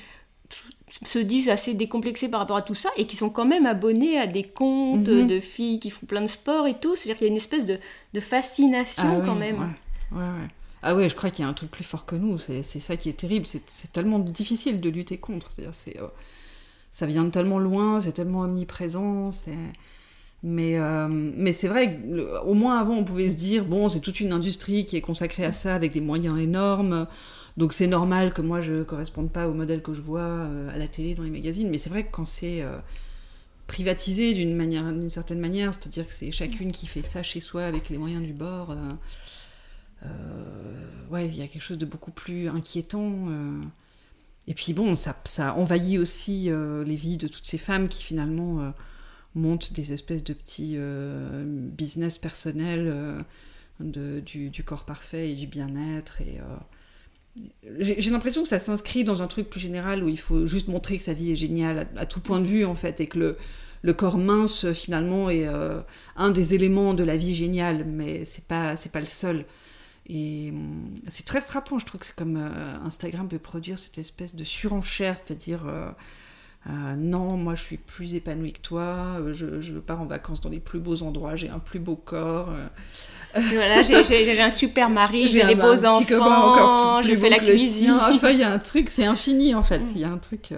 se 1.05 1.19
disent 1.19 1.49
assez 1.49 1.73
décomplexés 1.73 2.29
par 2.29 2.39
rapport 2.39 2.57
à 2.57 2.61
tout 2.61 2.75
ça 2.75 2.89
et 2.97 3.07
qui 3.07 3.15
sont 3.15 3.29
quand 3.29 3.45
même 3.45 3.65
abonnés 3.65 4.17
à 4.17 4.27
des 4.27 4.43
comptes 4.43 5.07
mhm. 5.07 5.27
de 5.27 5.39
filles 5.39 5.79
qui 5.79 5.89
font 5.89 6.05
plein 6.05 6.21
de 6.21 6.27
sport 6.27 6.67
et 6.67 6.75
tout. 6.75 6.95
C'est-à-dire 6.95 7.17
qu'il 7.17 7.27
y 7.27 7.29
a 7.29 7.31
une 7.31 7.37
espèce 7.37 7.65
de, 7.65 7.77
de 8.13 8.19
fascination 8.19 9.21
ah 9.21 9.25
quand 9.25 9.35
même. 9.35 9.75
Ouais, 10.11 10.19
ouais, 10.19 10.23
ouais. 10.23 10.47
Ah 10.83 10.95
ouais, 10.95 11.09
je 11.09 11.15
crois 11.15 11.29
qu'il 11.29 11.43
y 11.43 11.45
a 11.45 11.49
un 11.49 11.53
truc 11.53 11.69
plus 11.69 11.83
fort 11.83 12.05
que 12.05 12.15
nous. 12.15 12.37
C'est 12.39 12.63
ça 12.63 12.97
qui 12.97 13.09
est 13.09 13.13
terrible. 13.13 13.45
C'est 13.45 13.91
tellement 13.91 14.19
difficile 14.19 14.81
de 14.81 14.89
lutter 14.89 15.17
contre. 15.17 15.51
C'est-à-dire, 15.51 16.03
euh, 16.03 16.07
ça 16.89 17.05
vient 17.05 17.23
de 17.23 17.29
tellement 17.29 17.59
loin, 17.59 17.99
c'est 17.99 18.13
tellement 18.13 18.41
omniprésent. 18.41 19.29
Mais, 20.43 20.79
euh, 20.79 21.07
mais 21.07 21.53
c'est 21.53 21.67
vrai, 21.67 21.99
au 22.45 22.55
moins 22.55 22.79
avant, 22.79 22.95
on 22.95 23.03
pouvait 23.03 23.29
se 23.29 23.35
dire, 23.35 23.63
bon, 23.63 23.89
c'est 23.89 23.99
toute 23.99 24.19
une 24.19 24.33
industrie 24.33 24.85
qui 24.85 24.97
est 24.97 25.01
consacrée 25.01 25.45
à 25.45 25.53
ça 25.53 25.75
avec 25.75 25.93
des 25.93 26.01
moyens 26.01 26.39
énormes. 26.39 27.07
Donc 27.57 27.73
c'est 27.73 27.87
normal 27.87 28.33
que 28.33 28.41
moi 28.41 28.61
je 28.61 28.83
corresponde 28.83 29.31
pas 29.31 29.47
au 29.47 29.53
modèle 29.53 29.81
que 29.81 29.93
je 29.93 30.01
vois 30.01 30.21
euh, 30.21 30.73
à 30.73 30.77
la 30.77 30.87
télé, 30.87 31.15
dans 31.15 31.23
les 31.23 31.29
magazines, 31.29 31.69
mais 31.69 31.77
c'est 31.77 31.89
vrai 31.89 32.05
que 32.05 32.11
quand 32.11 32.25
c'est 32.25 32.61
euh, 32.61 32.77
privatisé 33.67 34.33
d'une 34.33 34.55
manière, 34.55 34.91
d'une 34.91 35.09
certaine 35.09 35.39
manière, 35.39 35.73
c'est-à-dire 35.73 36.07
que 36.07 36.13
c'est 36.13 36.31
chacune 36.31 36.71
qui 36.71 36.87
fait 36.87 37.01
ça 37.01 37.23
chez 37.23 37.41
soi 37.41 37.63
avec 37.63 37.89
les 37.89 37.97
moyens 37.97 38.23
du 38.25 38.33
bord, 38.33 38.75
euh, 40.03 40.07
ouais, 41.09 41.27
il 41.27 41.35
y 41.35 41.41
a 41.41 41.47
quelque 41.47 41.61
chose 41.61 41.77
de 41.77 41.85
beaucoup 41.85 42.11
plus 42.11 42.47
inquiétant. 42.47 43.27
Et 44.47 44.53
puis 44.55 44.73
bon, 44.73 44.95
ça, 44.95 45.15
ça 45.25 45.53
envahit 45.55 45.99
aussi 45.99 46.49
les 46.49 46.95
vies 46.95 47.17
de 47.17 47.27
toutes 47.27 47.45
ces 47.45 47.59
femmes 47.59 47.87
qui 47.87 48.03
finalement 48.03 48.73
montent 49.35 49.73
des 49.73 49.93
espèces 49.93 50.23
de 50.23 50.33
petits 50.33 50.77
business 51.77 52.17
personnels 52.17 53.23
de, 53.79 54.19
du, 54.21 54.49
du, 54.49 54.63
corps 54.63 54.85
parfait 54.85 55.31
et 55.31 55.35
du 55.35 55.45
bien-être 55.45 56.21
et 56.21 56.39
j'ai 57.79 58.11
l'impression 58.11 58.43
que 58.43 58.49
ça 58.49 58.59
s'inscrit 58.59 59.03
dans 59.03 59.21
un 59.21 59.27
truc 59.27 59.49
plus 59.49 59.59
général 59.59 60.03
où 60.03 60.09
il 60.09 60.19
faut 60.19 60.45
juste 60.45 60.67
montrer 60.67 60.97
que 60.97 61.03
sa 61.03 61.13
vie 61.13 61.31
est 61.31 61.35
géniale 61.35 61.87
à, 61.95 62.05
tout 62.05 62.19
point 62.19 62.39
de 62.39 62.45
vue 62.45 62.65
en 62.65 62.75
fait 62.75 62.99
et 62.99 63.07
que 63.07 63.17
le, 63.17 63.37
le 63.81 63.93
corps 63.93 64.17
mince 64.17 64.71
finalement 64.73 65.29
est 65.29 65.47
euh, 65.47 65.79
un 66.17 66.31
des 66.31 66.53
éléments 66.55 66.93
de 66.93 67.03
la 67.03 67.15
vie 67.15 67.33
géniale 67.35 67.85
mais 67.85 68.25
c'est 68.25 68.45
pas 68.45 68.75
pas 68.91 68.99
le 68.99 69.05
seul. 69.05 69.45
Et 70.07 70.49
hum, 70.51 70.93
c'est 71.07 71.25
très 71.25 71.41
frappant 71.41 71.79
je 71.79 71.85
trouve 71.85 72.01
que 72.01 72.07
c'est 72.07 72.15
comme 72.15 72.37
euh, 72.37 72.77
Instagram 72.83 73.27
peut 73.27 73.39
produire 73.39 73.79
cette 73.79 73.97
espèce 73.97 74.35
de 74.35 74.43
surenchère 74.43 75.17
c'est-à-dire 75.17 75.61
euh, 76.67 76.95
non, 76.95 77.37
moi 77.37 77.55
je 77.55 77.63
suis 77.63 77.77
plus 77.77 78.13
épanouie 78.13 78.53
que 78.53 78.59
toi, 78.59 79.17
euh, 79.19 79.33
je, 79.33 79.61
je 79.61 79.73
pars 79.79 79.99
en 79.99 80.05
vacances 80.05 80.41
dans 80.41 80.49
les 80.49 80.59
plus 80.59 80.79
beaux 80.79 81.01
endroits, 81.01 81.35
j'ai 81.35 81.49
un 81.49 81.57
plus 81.57 81.79
beau 81.79 81.95
corps. 81.95 82.49
Euh. 82.51 82.67
Voilà, 83.33 83.81
j'ai 83.81 84.39
un 84.39 84.51
super 84.51 84.91
mari, 84.91 85.27
j'ai 85.27 85.43
des 85.43 85.55
beaux 85.55 85.85
enfants, 85.85 87.01
je 87.01 87.15
fais 87.15 87.29
la 87.29 87.39
cuisine. 87.39 87.91
Enfin, 87.99 88.29
il 88.29 88.39
y 88.39 88.43
a 88.43 88.51
un 88.51 88.59
truc, 88.59 88.89
c'est 88.91 89.05
infini 89.05 89.55
en 89.55 89.63
fait, 89.63 89.79
mm. 89.79 89.91
il 89.95 90.01
y 90.01 90.03
a 90.03 90.09
un 90.09 90.19
truc. 90.19 90.53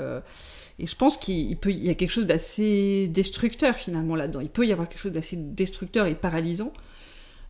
Et 0.79 0.87
je 0.87 0.95
pense 0.95 1.15
qu'il 1.15 1.55
peut, 1.55 1.71
il 1.71 1.85
y 1.85 1.89
a 1.89 1.93
quelque 1.93 2.11
chose 2.11 2.25
d'assez 2.25 3.07
destructeur 3.07 3.75
finalement 3.75 4.15
là-dedans. 4.15 4.41
Il 4.41 4.49
peut 4.49 4.65
y 4.65 4.73
avoir 4.73 4.89
quelque 4.89 4.99
chose 4.99 5.11
d'assez 5.13 5.37
destructeur 5.37 6.07
et 6.07 6.15
paralysant. 6.15 6.73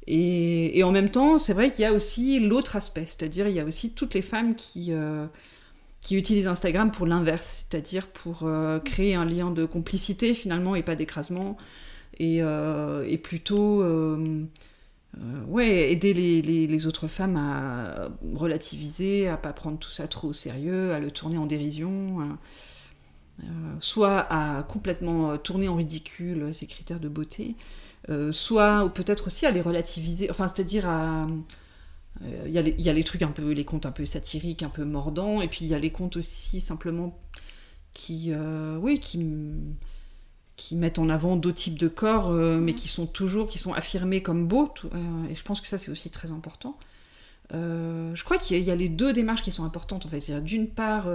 Et, 0.06 0.78
et 0.78 0.84
en 0.84 0.92
même 0.92 1.10
temps, 1.10 1.40
c'est 1.40 1.54
vrai 1.54 1.72
qu'il 1.72 1.84
y 1.84 1.86
a 1.86 1.94
aussi 1.94 2.40
l'autre 2.40 2.76
aspect, 2.76 3.06
c'est-à-dire 3.06 3.48
il 3.48 3.56
y 3.56 3.60
a 3.62 3.66
aussi 3.66 3.92
toutes 3.92 4.14
les 4.14 4.22
femmes 4.22 4.54
qui 4.54 4.92
qui 6.04 6.18
utilisent 6.18 6.48
Instagram 6.48 6.92
pour 6.92 7.08
l'inverse, 7.08 7.66
c'est-à-dire 7.70 8.08
pour 8.08 8.44
euh, 8.44 8.80
créer 8.80 9.16
un 9.16 9.26
lien 9.26 9.52
de 9.52 9.66
complicité 9.66 10.34
finalement 10.34 10.76
et 10.76 10.84
pas 10.84 10.96
d'écrasement, 10.96 11.58
et, 12.20 12.44
euh, 12.44 13.06
et, 13.08 13.18
plutôt 13.18 13.82
euh, 13.82 14.44
ouais, 15.48 15.92
aider 15.92 16.14
les, 16.14 16.42
les, 16.42 16.88
autres 16.88 17.08
femmes 17.08 17.38
à 17.38 18.10
relativiser, 18.36 19.30
à 19.30 19.38
pas 19.38 19.54
prendre 19.54 19.80
tout 19.80 19.90
ça 19.90 20.08
trop 20.08 20.30
au 20.30 20.34
sérieux, 20.34 20.92
à 20.92 21.00
le 21.00 21.10
tourner 21.10 21.38
en 21.38 21.46
dérision, 21.46 22.38
soit 23.80 24.28
à 24.30 24.64
complètement 24.64 25.38
tourner 25.38 25.68
en 25.70 25.76
ridicule 25.76 26.54
ces 26.54 26.68
critères 26.68 27.00
de 27.00 27.10
beauté, 27.10 27.56
soit 28.32 28.94
peut-être 28.94 29.28
aussi 29.28 29.48
à 29.48 29.52
les 29.52 29.62
relativiser, 29.62 30.30
enfin 30.30 30.48
c'est-à-dire 30.48 30.88
à 30.88 31.28
il 32.26 32.58
euh, 32.58 32.74
y, 32.78 32.90
a 32.90 32.94
les 32.94 33.04
trucs 33.04 33.22
un 33.22 33.32
peu, 33.32 33.52
les 33.52 33.66
contes 33.66 33.86
un 33.86 33.92
peu 33.92 34.06
satiriques, 34.06 34.64
un 34.64 34.70
peu 34.70 34.84
mordants, 34.84 35.42
et 35.42 35.48
puis 35.48 35.66
il 35.66 35.68
y 35.68 35.74
a 35.74 35.80
les 35.80 35.92
contes 35.92 36.18
aussi 36.18 36.62
simplement 36.62 37.20
qui, 37.94 38.32
euh, 38.32 38.78
oui, 38.78 39.00
qui, 39.00 39.26
qui 40.56 40.76
mettent 40.76 41.00
en 41.00 41.10
avant 41.10 41.36
d'autres 41.36 41.58
types 41.58 41.78
de 41.78 41.88
corps, 41.88 42.32
euh, 42.32 42.60
mais 42.60 42.74
qui 42.74 42.88
sont 42.88 43.06
toujours, 43.06 43.48
qui 43.48 43.58
sont 43.58 43.74
affirmés 43.74 44.22
comme 44.22 44.48
beaux, 44.48 44.74
et 45.30 45.36
je 45.36 45.44
pense 45.44 45.62
que 45.62 45.68
ça 45.68 45.78
c'est 45.78 45.92
aussi 45.92 46.10
très 46.10 46.32
important. 46.32 46.78
je 47.52 48.24
crois 48.24 48.38
qu'il 48.38 48.58
y, 48.64 48.72
a 48.72 48.76
les 48.76 48.90
deux 48.90 49.14
démarches 49.14 49.42
qui 49.42 49.52
sont 49.52 49.66
importantes 49.66 50.06
en 50.06 50.10
fait. 50.10 50.22
C'est-à-dire 50.22 50.44
d'une 50.44 50.70
part, 50.70 51.08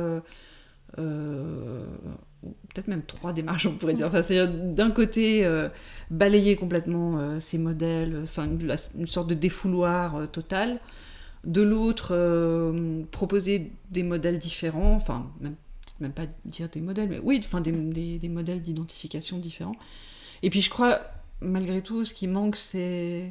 peut-être 2.42 2.88
même 2.88 3.02
trois 3.02 3.32
démarches 3.32 3.66
on 3.66 3.74
pourrait 3.74 3.94
dire. 3.94 4.06
Enfin, 4.06 4.22
c'est 4.22 4.74
d'un 4.74 4.90
côté 4.90 5.48
balayer 6.10 6.56
complètement 6.56 7.40
ces 7.40 7.58
modèles, 7.58 8.20
enfin 8.22 8.48
une, 8.96 9.06
sorte 9.06 9.28
de 9.28 9.34
défouloir 9.34 10.30
total 10.30 10.80
de 11.44 11.62
l'autre 11.62 12.10
euh, 12.12 13.02
proposer 13.10 13.72
des 13.90 14.02
modèles 14.02 14.38
différents, 14.38 14.94
enfin 14.94 15.30
même, 15.40 15.56
même 16.00 16.12
pas 16.12 16.26
dire 16.44 16.68
des 16.68 16.80
modèles, 16.80 17.08
mais 17.08 17.20
oui, 17.22 17.40
des, 17.40 18.28
modèles 18.28 18.62
d'identification 18.62 19.38
différents. 19.38 19.76
Et 20.42 20.50
puis 20.50 20.60
je 20.60 20.70
crois, 20.70 21.00
malgré 21.40 21.82
tout, 21.82 22.04
ce 22.04 22.14
qui 22.14 22.26
manque, 22.26 22.56
c'est... 22.56 23.28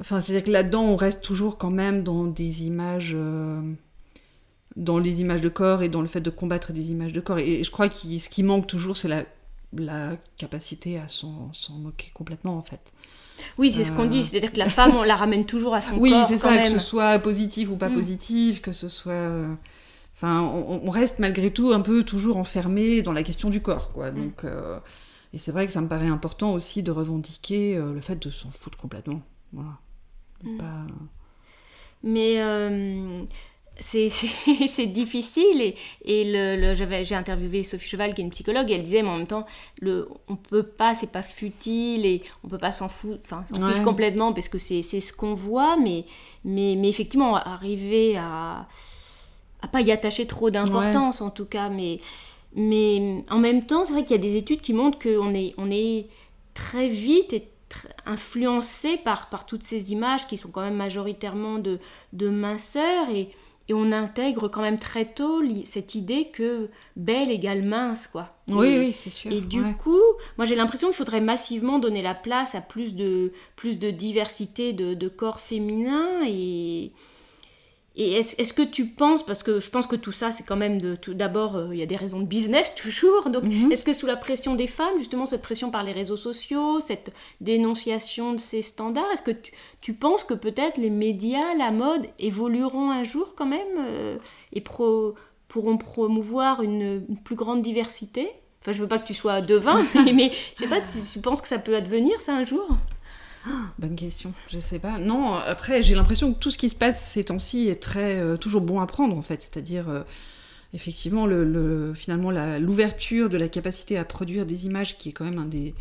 Enfin, 0.00 0.20
c'est-à-dire 0.20 0.44
que 0.44 0.50
là-dedans, 0.50 0.82
on 0.82 0.96
reste 0.96 1.22
toujours 1.22 1.58
quand 1.58 1.70
même 1.70 2.02
dans 2.02 2.24
des 2.24 2.64
images... 2.64 3.16
Dans 4.76 4.98
les 4.98 5.20
images 5.20 5.40
de 5.40 5.48
corps 5.48 5.82
et 5.82 5.88
dans 5.88 6.00
le 6.00 6.08
fait 6.08 6.20
de 6.20 6.30
combattre 6.30 6.72
des 6.72 6.90
images 6.90 7.12
de 7.12 7.20
corps. 7.20 7.38
Et, 7.38 7.62
je 7.62 7.70
crois 7.70 7.88
que 7.88 7.94
ce 7.94 8.28
qui 8.28 8.42
manque 8.42 8.66
toujours, 8.66 8.96
c'est 8.96 9.08
la, 9.08 9.24
la 9.72 10.16
capacité 10.36 10.98
à 10.98 11.08
s'en 11.08 11.50
moquer 11.78 12.10
complètement, 12.14 12.56
en 12.56 12.62
fait. 12.62 12.92
Oui, 13.58 13.72
c'est 13.72 13.84
ce 13.84 13.92
qu'on 13.92 14.06
dit, 14.06 14.20
euh. 14.20 14.22
c'est-à-dire 14.22 14.52
que 14.52 14.58
la 14.58 14.68
femme, 14.68 14.94
on 14.96 15.02
la 15.02 15.16
ramène 15.16 15.46
toujours 15.46 15.74
à 15.74 15.80
son 15.80 15.96
oui, 15.98 16.10
corps. 16.10 16.20
Oui, 16.20 16.26
c'est 16.26 16.38
ça, 16.38 16.56
que 16.58 16.68
ce 16.68 16.78
soit 16.78 17.18
positif 17.18 17.70
ou 17.70 17.76
pas 17.76 17.88
mm. 17.88 17.94
positif, 17.94 18.62
que 18.62 18.72
ce 18.72 18.88
soit. 18.88 19.12
Euh, 19.12 19.52
enfin, 20.14 20.40
on, 20.40 20.90
reste 20.90 21.18
malgré 21.18 21.50
tout 21.50 21.72
un 21.72 21.80
peu 21.80 22.04
toujours 22.04 22.36
enfermé 22.36 23.02
dans 23.02 23.12
la 23.12 23.22
question 23.22 23.50
du 23.50 23.60
corps, 23.60 23.92
quoi. 23.92 24.10
Mm. 24.10 24.14
Donc, 24.14 24.44
euh, 24.44 24.78
Et 25.32 25.38
c'est 25.38 25.52
vrai 25.52 25.66
que 25.66 25.72
ça 25.72 25.80
me 25.80 25.88
paraît 25.88 26.08
important 26.08 26.52
aussi 26.52 26.82
de 26.82 26.90
revendiquer 26.90 27.76
le 27.76 28.00
fait 28.00 28.16
de 28.16 28.30
s'en 28.30 28.50
foutre 28.50 28.78
complètement. 28.78 29.22
Voilà. 29.52 29.78
Mm. 30.42 30.58
Pas... 30.58 30.86
Mais 32.02 32.36
c'est 33.80 34.86
difficile 34.86 35.60
et, 35.60 35.74
et 36.04 36.24
le, 36.32 36.74
j'ai 36.74 37.14
interviewé 37.14 37.64
Sophie 37.64 37.88
Cheval 37.88 38.14
qui 38.14 38.20
est 38.20 38.24
une 38.24 38.30
psychologue 38.30 38.70
et 38.70 38.74
elle 38.74 38.84
disait 38.84 39.02
mais 39.02 39.08
en 39.08 39.18
même 39.18 39.26
temps 39.26 39.46
le 39.80 40.08
on 40.28 40.36
peut 40.36 40.62
pas 40.62 40.94
c'est 40.94 41.10
pas 41.10 41.22
futile 41.22 42.06
et 42.06 42.22
on 42.44 42.48
peut 42.48 42.58
pas 42.58 42.70
s'en 42.70 42.88
foutre 42.88 43.20
enfin 43.24 43.44
s'en 43.50 43.68
fiche 43.68 43.82
complètement 43.82 44.32
parce 44.32 44.48
que 44.48 44.58
c'est 44.58 44.82
ce 44.82 45.12
qu'on 45.12 45.34
voit 45.34 45.76
mais, 45.76 46.04
mais 46.44 46.76
mais 46.78 46.88
effectivement 46.88 47.34
arriver 47.34 48.16
à 48.16 48.68
à 49.60 49.68
pas 49.68 49.80
y 49.80 49.90
attacher 49.90 50.26
trop 50.26 50.50
d'importance 50.50 51.20
en 51.20 51.30
tout 51.30 51.46
cas 51.46 51.68
mais 51.68 51.98
mais 52.54 53.24
en 53.28 53.38
même 53.38 53.66
temps 53.66 53.84
c'est 53.84 53.94
vrai 53.94 54.04
qu'il 54.04 54.14
y 54.14 54.18
a 54.18 54.22
des 54.22 54.36
études 54.36 54.60
qui 54.60 54.72
montrent 54.72 55.00
qu'on 55.00 55.34
est 55.34 55.52
on 55.58 55.68
est 55.72 56.06
très 56.54 56.88
vite 56.88 57.32
et 57.32 57.48
influencé 58.06 58.98
par, 58.98 59.28
par 59.30 59.46
toutes 59.46 59.64
ces 59.64 59.90
images 59.90 60.28
qui 60.28 60.36
sont 60.36 60.50
quand 60.50 60.60
même 60.60 60.76
majoritairement 60.76 61.58
de, 61.58 61.80
de 62.12 62.28
minceur 62.28 63.10
et, 63.10 63.30
et 63.68 63.74
on 63.74 63.92
intègre 63.92 64.48
quand 64.48 64.60
même 64.60 64.78
très 64.78 65.06
tôt 65.06 65.42
cette 65.64 65.94
idée 65.94 66.28
que 66.28 66.68
belle 66.96 67.30
égale 67.30 67.62
mince, 67.62 68.08
quoi. 68.08 68.36
oui, 68.48 68.76
oui, 68.78 68.92
c'est 68.92 69.10
sûr. 69.10 69.32
Et 69.32 69.40
du 69.40 69.74
coup, 69.76 70.02
moi 70.36 70.44
j'ai 70.44 70.54
l'impression 70.54 70.88
qu'il 70.88 70.96
faudrait 70.96 71.20
massivement 71.20 71.78
donner 71.78 72.02
la 72.02 72.14
place 72.14 72.54
à 72.54 72.60
plus 72.60 72.94
de, 72.94 73.32
plus 73.56 73.78
de 73.78 73.90
diversité 73.90 74.72
de, 74.72 74.94
de 74.94 75.08
corps 75.08 75.40
féminins 75.40 76.24
et, 76.26 76.92
et 77.96 78.14
est-ce 78.14 78.52
que 78.52 78.62
tu 78.62 78.86
penses, 78.86 79.24
parce 79.24 79.44
que 79.44 79.60
je 79.60 79.70
pense 79.70 79.86
que 79.86 79.94
tout 79.94 80.10
ça, 80.10 80.32
c'est 80.32 80.42
quand 80.42 80.56
même 80.56 80.80
de 80.80 80.98
d'abord, 81.12 81.54
euh, 81.54 81.68
il 81.72 81.78
y 81.78 81.82
a 81.82 81.86
des 81.86 81.94
raisons 81.94 82.18
de 82.18 82.26
business 82.26 82.74
toujours, 82.82 83.30
donc 83.30 83.44
mhm. 83.44 83.70
est-ce 83.70 83.84
que 83.84 83.92
sous 83.92 84.06
la 84.06 84.16
pression 84.16 84.56
des 84.56 84.66
femmes, 84.66 84.98
justement 84.98 85.26
cette 85.26 85.42
pression 85.42 85.70
par 85.70 85.84
les 85.84 85.92
réseaux 85.92 86.16
sociaux, 86.16 86.80
cette 86.80 87.12
dénonciation 87.40 88.32
de 88.32 88.40
ces 88.40 88.62
standards, 88.62 89.10
est-ce 89.12 89.22
que 89.22 89.30
tu, 89.30 89.52
tu, 89.80 89.94
penses 89.94 90.24
que 90.24 90.34
peut-être 90.34 90.76
les 90.76 90.90
médias, 90.90 91.54
la 91.56 91.70
mode 91.70 92.06
évolueront 92.18 92.90
un 92.90 93.04
jour 93.04 93.34
quand 93.36 93.46
même 93.46 93.78
euh, 93.78 94.16
et 94.52 94.60
pro, 94.60 95.14
pourront 95.46 95.76
promouvoir 95.76 96.62
une, 96.62 97.06
plus 97.22 97.36
grande 97.36 97.62
diversité? 97.62 98.28
Enfin, 98.60 98.72
je 98.72 98.82
veux 98.82 98.88
pas 98.88 98.98
que 98.98 99.06
tu 99.06 99.14
sois 99.14 99.40
devin, 99.40 99.84
mais 99.94 100.32
je 100.56 100.64
sais 100.64 100.68
pas, 100.68 100.80
tu, 100.80 101.20
penses 101.20 101.40
que 101.40 101.48
ça 101.48 101.58
peut 101.60 101.76
advenir 101.76 102.20
ça 102.20 102.34
un 102.34 102.42
jour? 102.42 102.66
Bonne 103.78 103.96
question, 103.96 104.32
je 104.48 104.58
sais 104.58 104.78
pas. 104.78 104.98
Non, 104.98 105.34
après, 105.34 105.82
j'ai 105.82 105.94
l'impression 105.94 106.32
que 106.32 106.38
tout 106.38 106.50
ce 106.50 106.58
qui 106.58 106.68
se 106.68 106.74
passe 106.74 107.04
ces 107.12 107.24
temps-ci 107.24 107.68
est 107.68 107.82
très 107.82 108.20
euh, 108.20 108.36
toujours 108.36 108.62
bon 108.62 108.80
à 108.80 108.86
prendre 108.86 109.16
en 109.16 109.22
fait. 109.22 109.42
C'est-à-dire, 109.42 109.88
euh, 109.88 110.02
effectivement, 110.72 111.26
le, 111.26 111.92
finalement, 111.94 112.30
l'ouverture 112.58 113.28
de 113.28 113.36
la 113.36 113.48
capacité 113.48 113.98
à 113.98 114.04
produire 114.04 114.46
des 114.46 114.66
images, 114.66 114.96
qui 114.98 115.10
est 115.10 115.12
quand 115.12 115.24
même 115.24 115.38
un 115.38 115.46
des 115.46 115.74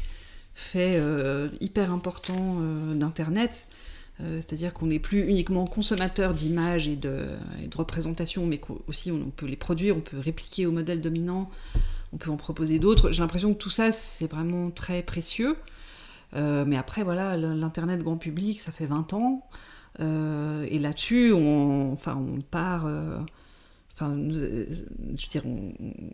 faits 0.53 0.99
euh, 0.99 1.49
hyper 1.61 1.91
importants 1.91 2.59
d'Internet. 2.95 3.67
C'est-à-dire 4.19 4.73
qu'on 4.73 4.85
n'est 4.85 4.99
plus 4.99 5.27
uniquement 5.27 5.65
consommateur 5.65 6.33
d'images 6.33 6.87
et 6.87 6.95
de, 6.95 7.25
représentations, 7.75 8.45
mais 8.45 8.57
qu'aussi 8.57 9.11
on, 9.11 9.31
peut 9.31 9.47
les 9.47 9.57
produire, 9.57 9.97
on 9.97 10.01
peut 10.01 10.19
répliquer 10.19 10.65
au 10.65 10.71
modèle 10.71 11.01
dominant, 11.01 11.49
on 12.13 12.17
peut 12.17 12.29
en 12.29 12.37
proposer 12.37 12.79
d'autres. 12.79 13.11
J'ai 13.11 13.21
l'impression 13.21 13.53
que 13.53 13.57
tout 13.57 13.71
ça, 13.71 13.91
c'est 13.91 14.31
vraiment 14.31 14.69
très 14.71 15.01
précieux. 15.01 15.57
Euh, 16.35 16.65
mais 16.65 16.77
après, 16.77 17.03
voilà, 17.03 17.37
l'Internet 17.37 18.01
grand 18.01 18.17
public, 18.17 18.59
ça 18.59 18.71
fait 18.71 18.85
20 18.85 19.13
ans. 19.13 19.47
Euh, 19.99 20.65
et 20.69 20.79
là-dessus, 20.79 21.31
on, 21.33 21.91
enfin, 21.93 22.15
on 22.17 22.41
part. 22.41 22.85
Euh, 22.85 23.19
enfin, 23.95 24.15
je 24.29 24.39
veux 24.39 25.29
dire, 25.29 25.43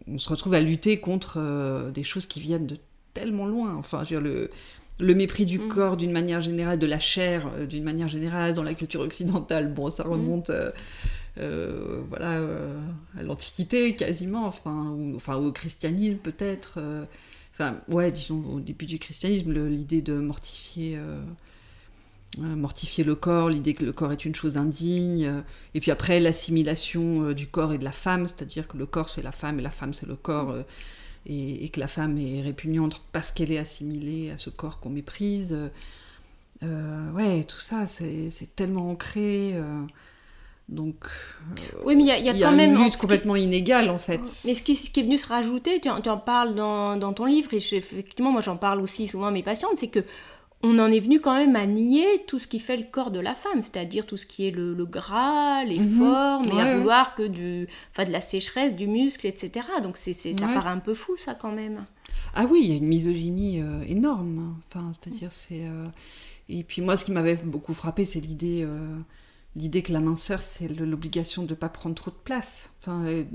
on, 0.07 0.17
se 0.17 0.29
retrouve 0.29 0.53
à 0.53 0.59
lutter 0.59 0.99
contre 0.99 1.91
des 1.93 2.03
choses 2.03 2.25
qui 2.25 2.39
viennent 2.39 2.67
de 2.67 2.77
tellement 3.13 3.45
loin. 3.45 3.75
Enfin, 3.75 4.03
je 4.03 4.15
veux 4.15 4.21
dire, 4.21 4.31
le, 4.31 4.49
le 4.99 5.15
mépris 5.15 5.45
du 5.45 5.59
mm. 5.59 5.67
corps 5.69 5.97
d'une 5.97 6.11
manière 6.11 6.41
générale, 6.41 6.77
de 6.77 6.87
la 6.87 6.99
chair 6.99 7.49
d'une 7.67 7.83
manière 7.83 8.09
générale 8.09 8.53
dans 8.53 8.63
la 8.63 8.73
culture 8.73 9.01
occidentale, 9.01 9.73
bon, 9.73 9.89
ça 9.89 10.03
mm. 10.03 10.11
remonte. 10.11 10.51
voilà, 11.37 12.41
à 13.17 13.23
l'Antiquité 13.23 13.95
quasiment, 13.95 14.45
enfin, 14.45 14.89
ou, 14.89 15.15
enfin 15.15 15.37
au 15.37 15.53
christianisme 15.53 16.17
peut-être, 16.17 16.79
enfin, 17.59 17.77
ouais, 17.89 18.11
disons 18.11 18.43
au 18.53 18.59
début 18.59 18.85
du 18.85 18.99
christianisme, 18.99 19.51
l'idée 19.67 20.01
de 20.01 20.13
mortifier, 20.13 20.95
euh, 20.97 21.21
euh, 22.39 22.55
mortifier 22.55 23.03
le 23.03 23.15
corps, 23.15 23.49
l'idée 23.49 23.73
que 23.73 23.83
le 23.83 23.91
corps 23.91 24.11
est 24.13 24.25
une 24.25 24.35
chose 24.35 24.57
indigne, 24.57 25.25
euh, 25.25 25.41
et 25.73 25.81
puis 25.81 25.91
après 25.91 26.19
l'assimilation 26.19 27.33
du 27.33 27.47
corps 27.47 27.73
et 27.73 27.77
de 27.77 27.83
la 27.83 27.91
femme, 27.91 28.27
c'est-à-dire 28.27 28.67
que 28.67 28.77
le 28.77 28.85
corps 28.85 29.09
c'est 29.09 29.23
la 29.23 29.33
femme 29.33 29.59
et 29.59 29.61
la 29.61 29.71
femme 29.71 29.93
c'est 29.93 30.07
le 30.07 30.15
corps, 30.15 30.55
et, 31.25 31.65
et, 31.65 31.69
que 31.69 31.81
la 31.81 31.89
femme 31.89 32.17
est 32.17 32.41
répugnante 32.41 33.01
parce 33.11 33.31
qu'elle 33.31 33.51
est 33.51 33.57
assimilée 33.57 34.31
à 34.31 34.37
ce 34.37 34.49
corps 34.49 34.79
qu'on 34.79 34.89
méprise. 34.89 35.55
ouais, 36.61 37.43
tout 37.43 37.59
ça, 37.59 37.85
c'est 37.85 38.55
tellement 38.55 38.89
ancré. 38.89 39.55
Donc, 40.69 40.95
euh, 41.03 41.81
oui, 41.83 41.95
mais 41.95 42.03
il 42.03 42.25
y 42.25 42.29
a, 42.29 42.33
quand 42.33 42.55
même 42.55 42.75
une 42.75 42.83
lutte 42.83 42.97
complètement 42.97 43.35
inégale 43.35 43.89
en 43.89 43.97
fait. 43.97 44.21
Mais 44.45 44.53
ce 44.53 44.61
qui, 44.61 44.75
ce 44.75 44.91
qui, 44.91 44.99
est 44.99 45.03
venu 45.03 45.17
se 45.17 45.27
rajouter, 45.27 45.81
tu, 45.81 45.89
en, 45.89 46.17
parles 46.17 46.53
dans, 46.53 46.95
dans, 46.95 47.11
ton 47.11 47.25
livre, 47.25 47.53
et 47.53 47.57
effectivement, 47.57 48.31
moi 48.31 48.41
j'en 48.41 48.55
parle 48.55 48.79
aussi 48.79 49.07
souvent 49.07 49.27
à 49.27 49.31
mes 49.31 49.41
patientes, 49.41 49.77
c'est 49.77 49.87
que 49.87 50.03
on 50.61 50.77
en 50.77 50.91
est 50.91 50.99
venu 50.99 51.21
quand 51.21 51.35
même 51.35 51.55
à 51.55 51.65
nier 51.65 52.05
tout 52.27 52.37
ce 52.37 52.47
qui 52.47 52.59
fait 52.59 52.75
le 52.77 52.83
corps 52.83 53.11
de 53.11 53.19
la 53.19 53.33
femme, 53.33 53.61
c'est-à-dire 53.61 54.05
tout 54.05 54.17
ce 54.17 54.25
qui 54.25 54.45
est 54.45 54.51
le, 54.51 54.73
gras, 54.85 55.63
les 55.63 55.79
mhm. 55.79 55.91
formes, 55.91 56.47
et 56.51 56.61
à 56.61 56.77
vouloir 56.77 57.15
que 57.15 57.23
du, 57.23 57.67
enfin, 57.91 58.03
de 58.03 58.11
la 58.11 58.21
sécheresse, 58.21 58.75
du 58.75 58.87
muscle, 58.87 59.25
etc. 59.25 59.65
Donc 59.81 59.95
c'est, 59.97 60.13
ça 60.13 60.47
paraît 60.47 60.69
un 60.69 60.79
peu 60.79 60.93
fou 60.93 61.15
ça 61.15 61.33
quand 61.33 61.51
même. 61.51 61.85
Ah 62.35 62.45
oui, 62.49 62.59
il 62.63 62.69
y 62.69 62.73
a 62.73 62.75
une 62.75 62.87
misogynie 62.87 63.61
euh, 63.61 63.83
énorme. 63.87 64.55
Enfin, 64.67 64.91
c'est-à-dire 64.91 65.31
c'est. 65.31 65.61
Euh, 65.61 65.87
et 66.49 66.63
puis 66.63 66.81
moi, 66.81 66.97
ce 66.97 67.05
qui 67.05 67.11
m'avait 67.11 67.35
beaucoup 67.35 67.73
frappé, 67.73 68.05
c'est 68.05 68.19
l'idée 68.19 68.67
l'idée 69.55 69.81
que 69.81 69.93
la 69.93 69.99
minceur, 69.99 70.41
c'est 70.41 70.67
l'obligation 70.67 71.43
de 71.43 71.49
ne 71.49 71.55
pas 71.55 71.69
prendre 71.69 71.95
trop 71.95 72.11
de 72.11 72.15
place. 72.15 72.69
Enfin, 72.79 73.05
euh, 73.05 73.25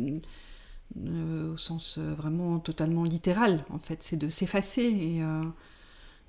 euh, 0.98 1.52
au 1.52 1.56
sens 1.56 1.96
euh, 1.98 2.14
vraiment 2.14 2.58
totalement 2.58 3.04
littéral, 3.04 3.64
en 3.70 3.78
fait, 3.78 4.02
c'est 4.02 4.16
de 4.16 4.28
s'effacer. 4.28 4.82
Et, 4.82 5.22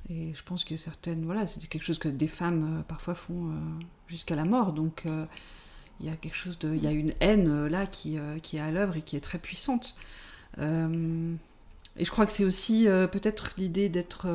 je 0.09 0.43
pense 0.43 0.63
que 0.63 0.77
certaines, 0.77 1.25
voilà, 1.25 1.47
c'est 1.47 1.65
quelque 1.67 1.83
chose 1.83 1.97
que 1.97 2.09
des 2.09 2.27
femmes 2.27 2.83
parfois 2.87 3.15
font 3.15 3.51
jusqu'à 4.07 4.35
la 4.35 4.45
mort. 4.45 4.71
Donc 4.71 5.07
il 5.99 6.05
y 6.05 6.09
a 6.09 6.15
quelque 6.15 6.35
chose 6.35 6.59
de, 6.59 6.75
il 6.75 6.83
y 6.83 6.85
a 6.85 6.91
une 6.91 7.11
haine 7.21 7.65
là 7.65 7.87
qui, 7.87 8.19
qui 8.43 8.57
est 8.57 8.59
à 8.59 8.69
l'œuvre 8.69 8.97
et 8.97 9.01
qui 9.01 9.15
est 9.15 9.21
très 9.21 9.39
puissante. 9.39 9.95
et 10.59 10.61
je 10.61 12.11
crois 12.11 12.27
que 12.27 12.31
c'est 12.31 12.45
aussi 12.45 12.85
peut-être 12.85 13.55
l'idée 13.57 13.89
d'être 13.89 14.27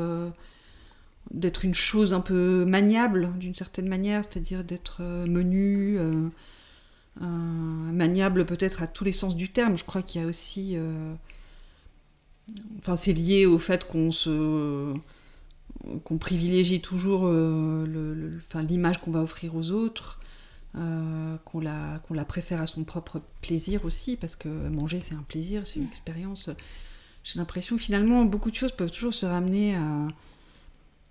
d'être 1.31 1.65
une 1.65 1.75
chose 1.75 2.13
un 2.13 2.21
peu 2.21 2.65
maniable 2.65 3.33
d'une 3.39 3.55
certaine 3.55 3.89
manière, 3.89 4.25
c'est-à-dire 4.25 4.65
d'être 4.65 4.99
euh, 5.01 5.27
menu, 5.27 5.97
euh, 5.99 6.29
maniable 7.21 8.45
peut-être 8.45 8.83
à 8.83 8.89
tous 8.89 9.05
les 9.05 9.13
sens 9.13 9.37
du 9.37 9.51
terme. 9.51 9.77
Je 9.77 9.85
crois 9.85 10.03
qu'il 10.03 10.21
y 10.21 10.25
a 10.25 10.27
aussi, 10.27 10.77
euh, 10.77 11.15
enfin 12.79 12.97
c'est 12.97 13.13
lié 13.13 13.47
au 13.47 13.59
fait 13.59 13.87
qu'on 13.87 14.13
se 14.13 14.93
qu'on 16.05 16.19
privilégie 16.19 16.83
toujours 16.83 17.27
le, 17.27 18.31
l'image 18.69 19.01
qu'on 19.01 19.13
va 19.13 19.23
offrir 19.23 19.55
aux 19.57 19.71
autres, 19.71 20.21
qu'on 20.75 21.61
la, 21.61 22.01
qu'on 22.01 22.13
la 22.13 22.27
préfère 22.27 22.61
à 22.61 22.67
son 22.67 22.85
propre 22.85 23.23
plaisir 23.41 23.87
aussi, 23.87 24.17
parce 24.17 24.37
que 24.37 24.49
manger 24.49 25.01
c'est 25.01 25.15
un 25.15 25.25
plaisir, 25.27 25.67
c'est 25.67 25.81
une 25.81 25.87
expérience. 25.87 26.51
J'ai 27.25 27.39
l'impression 27.39 27.77
que 27.77 27.83
finalement 27.83 28.27
beaucoup 28.27 28.51
de 28.51 28.57
choses 28.57 28.73
peuvent 28.73 28.91
toujours 28.91 29.15
se 29.15 29.25
ramener 29.25 29.75
à, 29.75 30.09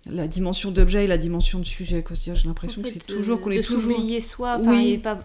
la 0.06 0.26
dimension 0.26 0.70
d'objet 0.70 1.04
et 1.04 1.06
la 1.06 1.18
dimension 1.18 1.58
de 1.58 1.64
sujet. 1.64 2.04
J'ai 2.24 2.46
l'impression 2.46 2.82
que 2.82 2.88
c'est 2.88 3.06
toujours 3.06 3.40
qu'on 3.40 3.50
est 3.50 3.62
toujours. 3.62 3.98
oublier 3.98 4.20
soi, 4.20 4.58
oui. 4.60 4.92
et 4.92 4.98
pas, 4.98 5.20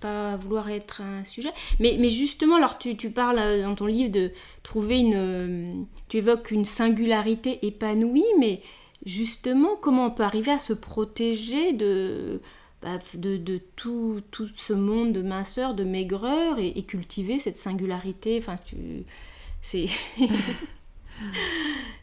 pas 0.00 0.36
vouloir 0.36 0.70
être 0.70 1.00
un 1.00 1.24
sujet. 1.24 1.50
Mais, 1.80 1.96
mais 1.98 2.10
justement, 2.10 2.56
alors 2.56 2.78
tu, 2.78 2.96
tu, 2.96 3.10
parles 3.10 3.38
euh, 3.38 3.62
dans 3.62 3.74
ton 3.74 3.86
livre 3.86 4.10
de 4.10 4.30
trouver 4.62 5.00
une. 5.00 5.14
Euh, 5.14 5.72
tu 6.08 6.18
évoques 6.18 6.50
une 6.50 6.64
singularité 6.64 7.64
épanouie, 7.66 8.24
mais 8.38 8.62
justement, 9.04 9.76
comment 9.80 10.06
on 10.06 10.10
peut 10.10 10.24
arriver 10.24 10.52
à 10.52 10.58
se 10.58 10.72
protéger 10.72 11.72
de. 11.72 12.40
Bah, 12.82 12.98
de, 13.14 13.38
de 13.38 13.58
tout, 13.74 14.20
tout, 14.30 14.48
ce 14.54 14.74
monde 14.74 15.12
de 15.12 15.22
minceur, 15.22 15.72
de 15.72 15.82
maigreur, 15.82 16.58
et, 16.58 16.68
et 16.68 16.82
cultiver 16.84 17.38
cette 17.38 17.56
singularité? 17.56 18.36
Enfin, 18.38 18.56
tu, 18.64 18.76
c'est 19.62 19.86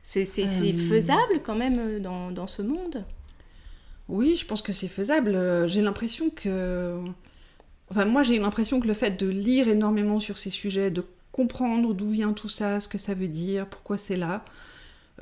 C'est 0.03 0.43
euh, 0.43 0.89
faisable 0.89 1.41
quand 1.43 1.55
même 1.55 1.79
euh, 1.79 1.99
dans, 1.99 2.31
dans, 2.31 2.47
ce 2.47 2.61
monde? 2.61 3.03
Oui, 4.09 4.35
je 4.35 4.45
pense 4.45 4.61
que 4.61 4.73
c'est 4.73 4.87
faisable. 4.87 5.33
Euh, 5.33 5.67
j'ai 5.67 5.81
l'impression 5.81 6.29
que... 6.29 6.99
Enfin, 7.89 8.05
moi 8.05 8.23
j'ai 8.23 8.37
l'impression 8.39 8.79
que 8.79 8.87
le 8.87 8.93
fait 8.93 9.19
de 9.19 9.27
lire 9.27 9.67
énormément 9.67 10.19
sur 10.19 10.37
ces 10.37 10.49
sujets, 10.49 10.91
de 10.91 11.03
comprendre 11.31 11.93
d'où 11.93 12.09
vient 12.09 12.33
tout 12.33 12.49
ça, 12.49 12.79
ce 12.79 12.87
que 12.87 12.97
ça 12.97 13.13
veut 13.13 13.27
dire, 13.27 13.67
pourquoi 13.67 13.97
c'est 13.97 14.15
là, 14.15 14.45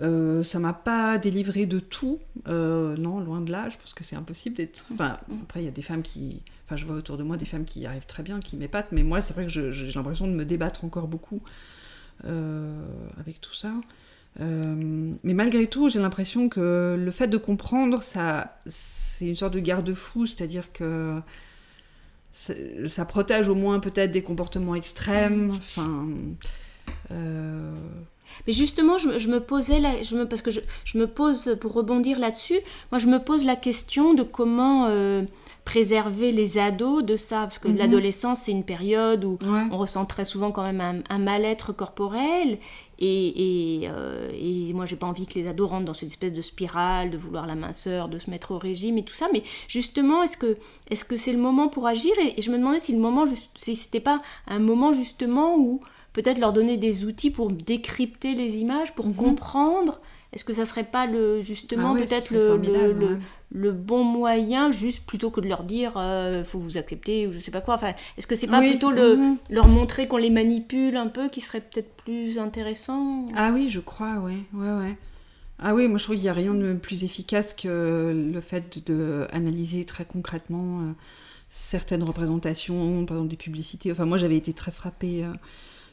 euh, 0.02 0.42
ça 0.44 0.60
m'a 0.60 0.74
pas 0.74 1.18
délivré 1.18 1.66
de 1.66 1.80
tout. 1.80 2.20
non, 2.48 3.20
loin 3.20 3.42
de 3.42 3.52
là, 3.52 3.70
je 3.70 3.78
pense 3.78 3.94
que 3.94 4.04
c'est 4.04 4.16
impossible 4.16 4.56
d'être... 4.56 4.86
Enfin, 4.94 5.18
après, 5.44 5.62
il 5.62 5.66
y 5.66 5.70
a 5.70 5.72
des 5.72 5.82
femmes 5.82 6.02
qui... 6.02 6.42
Enfin, 6.66 6.76
je 6.76 6.86
vois 6.86 6.96
autour 6.96 7.18
de 7.18 7.24
moi 7.24 7.38
des 7.38 7.46
femmes 7.46 7.66
qui 7.66 7.86
arrivent 7.86 8.06
très 8.06 8.24
bien, 8.24 8.40
qui 8.40 8.56
m'épatent, 8.56 8.92
mais 8.92 9.04
moi, 9.04 9.20
c'est 9.22 9.34
vrai 9.34 9.46
que 9.46 9.72
j'ai 9.72 9.92
l'impression 9.92 10.28
de 10.28 10.34
me 10.34 10.46
débattre 10.46 10.86
encore 10.86 11.08
beaucoup 11.08 11.42
avec 12.24 13.42
tout 13.42 13.54
ça. 13.54 13.72
Euh, 14.40 15.14
mais 15.24 15.34
malgré 15.34 15.68
tout, 15.68 15.90
j'ai 15.90 16.00
l'impression 16.00 16.50
que 16.50 16.96
le 16.98 17.12
fait 17.12 17.28
de 17.28 17.38
comprendre, 17.38 18.02
ça, 18.02 18.60
c'est 18.66 19.28
une 19.28 19.36
sorte 19.36 19.54
de 19.54 19.60
garde-fou, 19.60 20.26
c'est-à-dire 20.26 20.72
que 20.72 21.20
ça, 22.32 23.06
protège 23.06 23.50
au 23.50 23.56
moins 23.56 23.80
peut-être 23.80 24.12
des 24.12 24.24
comportements 24.24 24.76
extrêmes. 24.76 25.52
Enfin. 25.52 26.08
Euh, 27.12 27.72
mais 28.48 28.54
justement, 28.54 28.98
je, 28.98 29.28
me 29.28 29.40
posais, 29.40 29.82
je 30.04 30.16
me, 30.16 30.26
parce 30.26 30.42
que 30.42 30.52
je, 30.52 30.98
me 30.98 31.08
pose, 31.08 31.58
pour 31.60 31.74
rebondir 31.74 32.18
là-dessus, 32.18 32.60
moi 32.92 33.00
je 33.00 33.08
me 33.08 33.20
pose 33.20 33.44
la 33.44 33.58
question 33.58 34.14
de 34.14 34.24
comment 34.24 34.88
euh, 34.88 35.24
préserver 35.72 36.34
les 36.34 36.58
ados 36.58 37.02
de 37.02 37.16
ça, 37.16 37.44
parce 37.44 37.58
que 37.58 37.70
mhm. 37.70 37.78
l'adolescence 37.78 38.42
c'est 38.42 38.52
une 38.52 38.66
période 38.66 39.24
où 39.24 39.40
on 39.72 39.78
ressent 39.78 40.04
très 40.04 40.26
souvent 40.26 40.52
quand 40.52 40.64
même 40.64 41.02
un, 41.10 41.18
mal-être 41.18 41.72
corporel, 41.72 42.58
et, 43.00 43.80
et, 43.80 43.88
euh, 43.88 44.30
et 44.34 44.74
moi 44.74 44.86
j'ai 44.86 44.98
pas 44.98 45.08
envie 45.08 45.26
que 45.26 45.36
les 45.36 45.48
ados 45.48 45.70
rentrent 45.70 45.86
dans 45.86 45.94
cette 45.94 46.10
espèce 46.10 46.34
de 46.34 46.42
spirale 46.42 47.10
de 47.10 47.18
vouloir 47.18 47.48
la 47.48 47.56
minceur, 47.56 48.10
de 48.10 48.20
se 48.20 48.30
mettre 48.30 48.52
au 48.52 48.58
régime 48.58 48.98
et 48.98 49.06
tout 49.06 49.14
ça, 49.14 49.28
mais 49.32 49.44
justement 49.70 50.24
est-ce 50.24 50.36
que 50.36 50.58
est-ce 50.90 51.06
que 51.06 51.16
c'est 51.16 51.32
le 51.32 51.40
moment 51.40 51.70
pour 51.70 51.88
agir? 51.88 52.12
Et, 52.20 52.42
je 52.42 52.52
me 52.52 52.58
demandais 52.58 52.80
si 52.80 52.92
le 52.92 53.00
moment, 53.00 53.24
si 53.56 53.76
c'était 53.78 54.02
pas 54.02 54.22
un 54.48 54.60
moment 54.60 54.92
justement 54.92 55.58
où 55.58 55.80
peut-être 56.12 56.40
leur 56.40 56.52
donner 56.52 56.76
des 56.76 57.06
outils 57.06 57.32
pour 57.32 57.50
décrypter 57.50 58.34
les 58.34 58.58
images, 58.58 58.94
pour 58.94 59.08
mhm. 59.08 59.16
comprendre 59.16 60.02
est-ce 60.34 60.46
que 60.46 60.54
ça 60.54 60.66
serait 60.66 60.86
pas 60.86 61.06
le 61.06 61.42
justement 61.42 61.94
ah 61.94 61.98
peut-être 61.98 62.32
le, 62.32 63.20
le, 63.52 63.72
bon 63.72 64.04
moyen, 64.04 64.72
juste 64.72 65.06
plutôt 65.06 65.30
que 65.30 65.42
de 65.42 65.48
leur 65.50 65.66
dire 65.66 65.94
euh, 65.98 66.46
faut 66.46 66.60
vous 66.60 66.78
accepter 66.78 67.28
ou 67.28 67.34
je 67.34 67.40
sais 67.40 67.52
pas 67.52 67.60
quoi. 67.60 67.76
Enfin, 67.76 67.94
est-ce 68.18 68.28
que 68.28 68.36
c'est 68.36 68.48
pas 68.48 68.62
plutôt 68.62 68.92
le, 68.92 69.18
leur 69.50 69.68
montrer 69.68 70.08
qu'on 70.08 70.18
les 70.18 70.30
manipule 70.30 70.96
un 70.96 71.08
peu 71.08 71.28
qui 71.28 71.42
serait 71.42 71.60
peut-être 71.60 71.94
plus 72.06 72.40
intéressant 72.40 73.26
Ah 73.36 73.52
oui, 73.54 73.68
je 73.68 73.82
crois, 73.82 74.20
ouais, 74.20 74.38
ouais, 74.54 74.72
ouais. 74.72 74.98
Ah 75.60 75.76
oui, 75.76 75.88
moi 75.88 75.98
je 75.98 76.06
trouve 76.06 76.16
qu'il 76.16 76.24
n'y 76.24 76.30
a 76.30 76.34
rien 76.34 76.54
de 76.54 76.74
plus 76.74 77.04
efficace 77.04 77.54
que 77.54 78.32
le 78.34 78.42
fait 78.42 78.90
d'analyser 78.90 79.84
très 79.84 80.06
concrètement 80.06 80.82
euh, 80.82 80.92
certaines 81.50 82.04
représentations, 82.04 83.06
par 83.06 83.18
exemple 83.18 83.32
des 83.32 83.38
publicités. 83.38 83.92
Enfin, 83.92 84.06
moi 84.06 84.18
j'avais 84.18 84.38
été 84.38 84.54
très 84.54 84.72
frappée. 84.72 85.26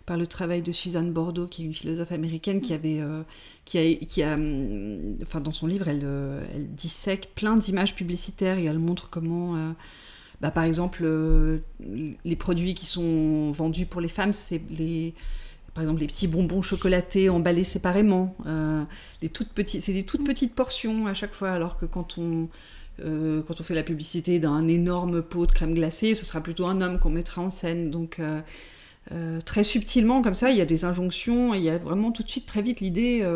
Euh, 0.08 0.14
par 0.14 0.16
le 0.16 0.26
travail 0.26 0.62
de 0.62 0.72
Suzanne 0.72 1.12
Bordeaux, 1.12 1.46
qui 1.46 1.62
est 1.62 1.66
une 1.66 1.74
philosophe 1.74 2.12
américaine 2.12 2.60
qui 2.60 2.72
avait, 2.72 3.02
qui 3.66 3.78
a, 3.78 3.94
qui 4.06 4.22
a, 4.22 4.38
enfin 5.22 5.40
dans 5.40 5.52
son 5.52 5.66
livre, 5.66 5.88
elle, 5.88 6.06
elle 6.54 6.68
dissèque 6.74 7.30
plein 7.34 7.56
d'images 7.56 7.94
publicitaires 7.94 8.58
et 8.58 8.64
elle 8.64 8.78
montre 8.78 9.10
comment 9.10 9.74
bah, 10.40 10.50
par 10.50 10.64
exemple, 10.64 11.04
les 12.24 12.36
produits 12.36 12.74
qui 12.74 12.86
sont 12.86 13.52
vendus 13.52 13.86
pour 13.86 14.00
les 14.00 14.08
femmes, 14.08 14.32
c'est 14.32 14.62
les, 14.70 15.12
par 15.78 15.82
exemple, 15.82 16.00
les 16.00 16.08
petits 16.08 16.26
bonbons 16.26 16.60
chocolatés 16.60 17.28
emballés 17.28 17.62
séparément. 17.62 18.34
Euh, 18.46 18.82
les 19.22 19.28
toutes 19.28 19.50
petites, 19.50 19.80
c'est 19.80 19.92
des 19.92 20.04
toutes 20.04 20.24
petites 20.24 20.54
portions 20.54 21.06
à 21.06 21.14
chaque 21.14 21.32
fois, 21.32 21.50
alors 21.50 21.76
que 21.76 21.86
quand 21.86 22.18
on, 22.18 22.48
euh, 23.04 23.42
quand 23.42 23.60
on 23.60 23.62
fait 23.62 23.76
la 23.76 23.84
publicité 23.84 24.40
d'un 24.40 24.66
énorme 24.66 25.22
pot 25.22 25.46
de 25.46 25.52
crème 25.52 25.74
glacée, 25.74 26.16
ce 26.16 26.24
sera 26.24 26.40
plutôt 26.40 26.66
un 26.66 26.80
homme 26.80 26.98
qu'on 26.98 27.10
mettra 27.10 27.42
en 27.42 27.50
scène. 27.50 27.92
Donc, 27.92 28.18
euh, 28.18 28.40
très 29.44 29.64
subtilement, 29.64 30.22
comme 30.22 30.34
ça, 30.34 30.50
il 30.50 30.56
y 30.56 30.60
a 30.60 30.66
des 30.66 30.84
injonctions, 30.84 31.54
il 31.54 31.62
y 31.62 31.70
a 31.70 31.78
vraiment 31.78 32.12
tout 32.12 32.22
de 32.22 32.28
suite, 32.28 32.46
très 32.46 32.62
vite, 32.62 32.80
l'idée 32.80 33.26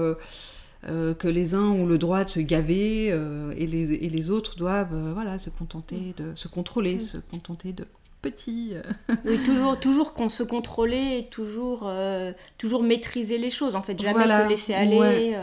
que 0.84 1.28
les 1.28 1.54
uns 1.54 1.68
ont 1.68 1.86
le 1.86 1.98
droit 1.98 2.24
de 2.24 2.30
se 2.30 2.40
gaver 2.40 3.06
et 3.06 3.66
les, 3.66 3.92
et, 3.92 4.08
les, 4.10 4.30
autres 4.30 4.56
doivent 4.56 5.12
voilà, 5.14 5.38
se 5.38 5.50
contenter 5.50 6.14
de 6.16 6.32
se 6.34 6.48
contrôler, 6.48 6.98
se 6.98 7.18
contenter 7.18 7.72
de 7.72 7.86
petit. 8.22 8.70
Euh. 8.72 8.82
oui, 9.26 9.38
toujours, 9.44 9.78
toujours 9.78 10.14
qu'on 10.14 10.30
se 10.30 10.42
contrôlait 10.42 11.28
toujours, 11.30 11.82
euh, 11.84 12.32
toujours 12.56 12.82
maîtriser 12.82 13.36
les 13.36 13.50
choses, 13.50 13.74
en 13.74 13.82
fait, 13.82 14.00
jamais 14.00 14.26
se 14.26 14.48
laisser 14.48 14.72
aller. 14.72 15.36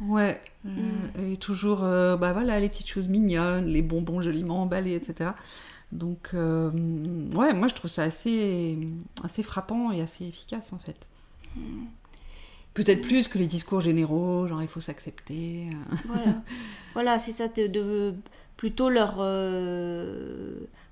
Ouais, 0.00 0.40
euh. 0.66 0.70
mm. 1.20 1.32
et 1.32 1.36
toujours, 1.38 1.80
bah 1.80 2.32
voilà, 2.32 2.60
les 2.60 2.68
petites 2.68 2.88
choses 2.88 3.08
mignonnes, 3.08 3.64
les 3.64 3.82
bonbons 3.82 4.20
joliment 4.20 4.62
emballés, 4.62 4.94
etc. 4.94 5.30
Donc, 5.92 6.30
ouais, 6.32 7.52
moi 7.52 7.68
je 7.68 7.74
trouve 7.74 7.90
ça 7.90 8.04
assez, 8.04 8.78
assez 9.24 9.42
frappant 9.42 9.90
et 9.92 10.00
assez 10.00 10.24
efficace, 10.24 10.72
en 10.72 10.78
fait. 10.78 11.08
Peut-être 12.74 13.00
plus 13.00 13.26
que 13.26 13.38
les 13.38 13.48
discours 13.48 13.80
généraux, 13.80 14.46
genre 14.46 14.62
il 14.62 14.68
faut 14.68 14.80
s'accepter. 14.80 15.66
voilà, 16.04 16.42
voilà 16.94 17.18
c'est 17.18 17.32
ça, 17.32 17.48
de, 17.48 17.66
de, 17.66 18.14
plutôt 18.56 18.88
leur 18.88 19.20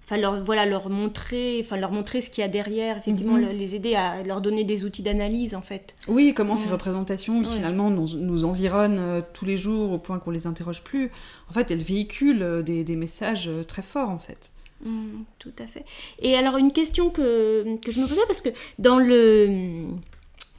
enfin 0.08 0.18
leur 0.18 0.42
voilà 0.42 0.64
leur 0.64 0.88
montrer 0.88 1.60
enfin 1.62 1.76
leur 1.76 1.92
montrer 1.92 2.20
ce 2.20 2.30
qu'il 2.30 2.40
y 2.40 2.44
a 2.44 2.48
derrière 2.48 2.96
effectivement 2.96 3.34
mhm. 3.34 3.50
les 3.50 3.74
aider 3.74 3.94
à 3.94 4.22
leur 4.22 4.40
donner 4.40 4.64
des 4.64 4.84
outils 4.84 5.02
d'analyse 5.02 5.54
en 5.54 5.60
fait 5.60 5.94
oui 6.08 6.32
comment 6.34 6.56
ces 6.56 6.70
représentations 6.70 7.42
qui 7.42 7.54
finalement 7.56 7.90
nous, 7.90 8.08
nous 8.16 8.44
environnent 8.44 8.98
euh, 8.98 9.20
tous 9.34 9.44
les 9.44 9.58
jours 9.58 9.92
au 9.92 9.98
point 9.98 10.18
qu'on 10.18 10.30
les 10.30 10.46
interroge 10.46 10.82
plus 10.82 11.10
en 11.50 11.52
fait 11.52 11.70
elles 11.70 11.82
véhiculent 11.82 12.42
euh, 12.42 12.62
des, 12.62 12.84
des 12.84 12.96
messages 12.96 13.48
euh, 13.48 13.62
très 13.62 13.82
forts 13.82 14.08
en 14.08 14.18
fait 14.18 14.50
mmh, 14.84 15.24
tout 15.38 15.52
à 15.58 15.66
fait 15.66 15.84
et 16.20 16.36
alors 16.36 16.56
une 16.56 16.72
question 16.72 17.10
que, 17.10 17.76
que 17.84 17.90
je 17.90 18.00
me 18.00 18.06
posais 18.06 18.26
parce 18.26 18.40
que 18.40 18.50
dans 18.78 18.98
le 18.98 19.86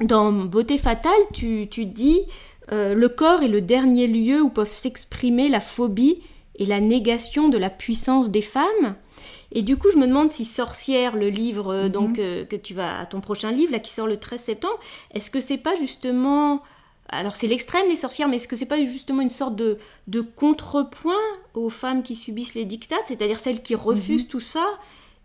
dans 0.01 0.31
beauté 0.31 0.77
fatale 0.77 1.11
tu, 1.33 1.67
tu 1.69 1.85
dis 1.85 2.21
le 2.71 3.07
corps 3.07 3.41
est 3.41 3.47
le 3.47 3.61
dernier 3.61 4.05
lieu 4.05 4.43
où 4.43 4.49
peuvent 4.49 4.71
s'exprimer 4.71 5.49
la 5.49 5.59
phobie 5.59 6.21
et 6.55 6.67
la 6.67 6.79
négation 6.79 7.49
de 7.49 7.57
la 7.57 7.71
puissance 7.71 8.29
des 8.29 8.43
femmes 8.43 8.95
et 9.51 9.63
du 9.63 9.77
coup, 9.77 9.89
je 9.91 9.97
me 9.97 10.05
demande 10.05 10.29
si 10.29 10.45
Sorcière, 10.45 11.15
le 11.15 11.29
livre 11.29 11.73
euh, 11.73 11.83
mhm. 11.85 11.89
donc 11.89 12.19
euh, 12.19 12.45
que 12.45 12.55
tu 12.55 12.73
vas 12.73 12.99
à 12.99 13.05
ton 13.05 13.21
prochain 13.21 13.51
livre 13.51 13.71
là 13.71 13.79
qui 13.79 13.91
sort 13.91 14.07
le 14.07 14.17
13 14.17 14.39
septembre, 14.39 14.79
est-ce 15.13 15.29
que 15.29 15.41
c'est 15.41 15.57
pas 15.57 15.75
justement 15.75 16.61
alors 17.09 17.35
c'est 17.35 17.47
l'extrême 17.47 17.87
les 17.89 17.95
sorcières, 17.95 18.27
mais 18.27 18.37
est-ce 18.37 18.47
que 18.47 18.55
c'est 18.55 18.65
pas 18.65 18.83
justement 18.85 19.21
une 19.21 19.29
sorte 19.29 19.55
de, 19.55 19.77
de 20.07 20.21
contrepoint 20.21 21.13
aux 21.53 21.69
femmes 21.69 22.03
qui 22.03 22.15
subissent 22.15 22.55
les 22.55 22.65
dictates, 22.65 23.07
c'est-à-dire 23.07 23.39
celles 23.39 23.61
qui 23.61 23.75
refusent 23.75 24.23
mhm. 24.23 24.29
tout 24.29 24.39
ça, 24.39 24.65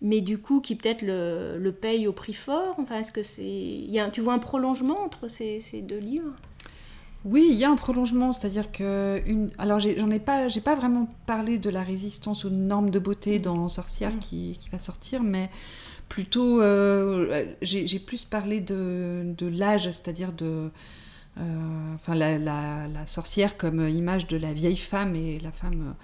mais 0.00 0.20
du 0.20 0.38
coup 0.38 0.60
qui 0.60 0.74
peut-être 0.76 1.02
le, 1.02 1.58
le 1.58 1.72
payent 1.72 2.06
au 2.08 2.12
prix 2.12 2.34
fort? 2.34 2.74
Enfin, 2.78 3.00
est-ce 3.00 3.12
que 3.12 3.22
c'est, 3.22 3.86
tu 4.12 4.20
vois 4.20 4.32
un 4.32 4.38
prolongement 4.38 5.00
entre 5.02 5.28
ces, 5.28 5.60
ces 5.60 5.82
deux 5.82 5.98
livres? 5.98 6.32
Oui, 7.24 7.46
il 7.50 7.56
y 7.56 7.64
a 7.64 7.70
un 7.70 7.76
prolongement, 7.76 8.32
c'est-à-dire 8.32 8.70
que 8.70 9.22
une. 9.26 9.50
Alors, 9.56 9.80
j'en 9.80 10.10
ai, 10.10 10.18
pas, 10.18 10.48
j'ai 10.48 10.60
pas 10.60 10.74
vraiment 10.74 11.08
parlé 11.26 11.56
de 11.56 11.70
la 11.70 11.82
résistance 11.82 12.44
aux 12.44 12.50
normes 12.50 12.90
de 12.90 12.98
beauté 12.98 13.38
dans 13.38 13.66
Sorcière 13.68 14.12
mm. 14.12 14.18
qui, 14.18 14.58
qui, 14.60 14.68
va 14.68 14.78
sortir, 14.78 15.22
mais 15.22 15.48
plutôt, 16.10 16.60
euh, 16.60 17.46
j'ai 17.62 17.98
plus 17.98 18.24
parlé 18.24 18.60
de, 18.60 19.22
de 19.38 19.46
l'âge, 19.46 19.84
c'est-à-dire 19.84 20.32
de, 20.32 20.68
enfin, 21.36 22.14
la, 22.14 23.06
sorcière 23.06 23.56
comme 23.56 23.88
image 23.88 24.26
de 24.26 24.36
la 24.36 24.52
vieille 24.52 24.76
femme 24.76 25.16
et 25.16 25.38
la 25.40 25.52
femme 25.52 25.94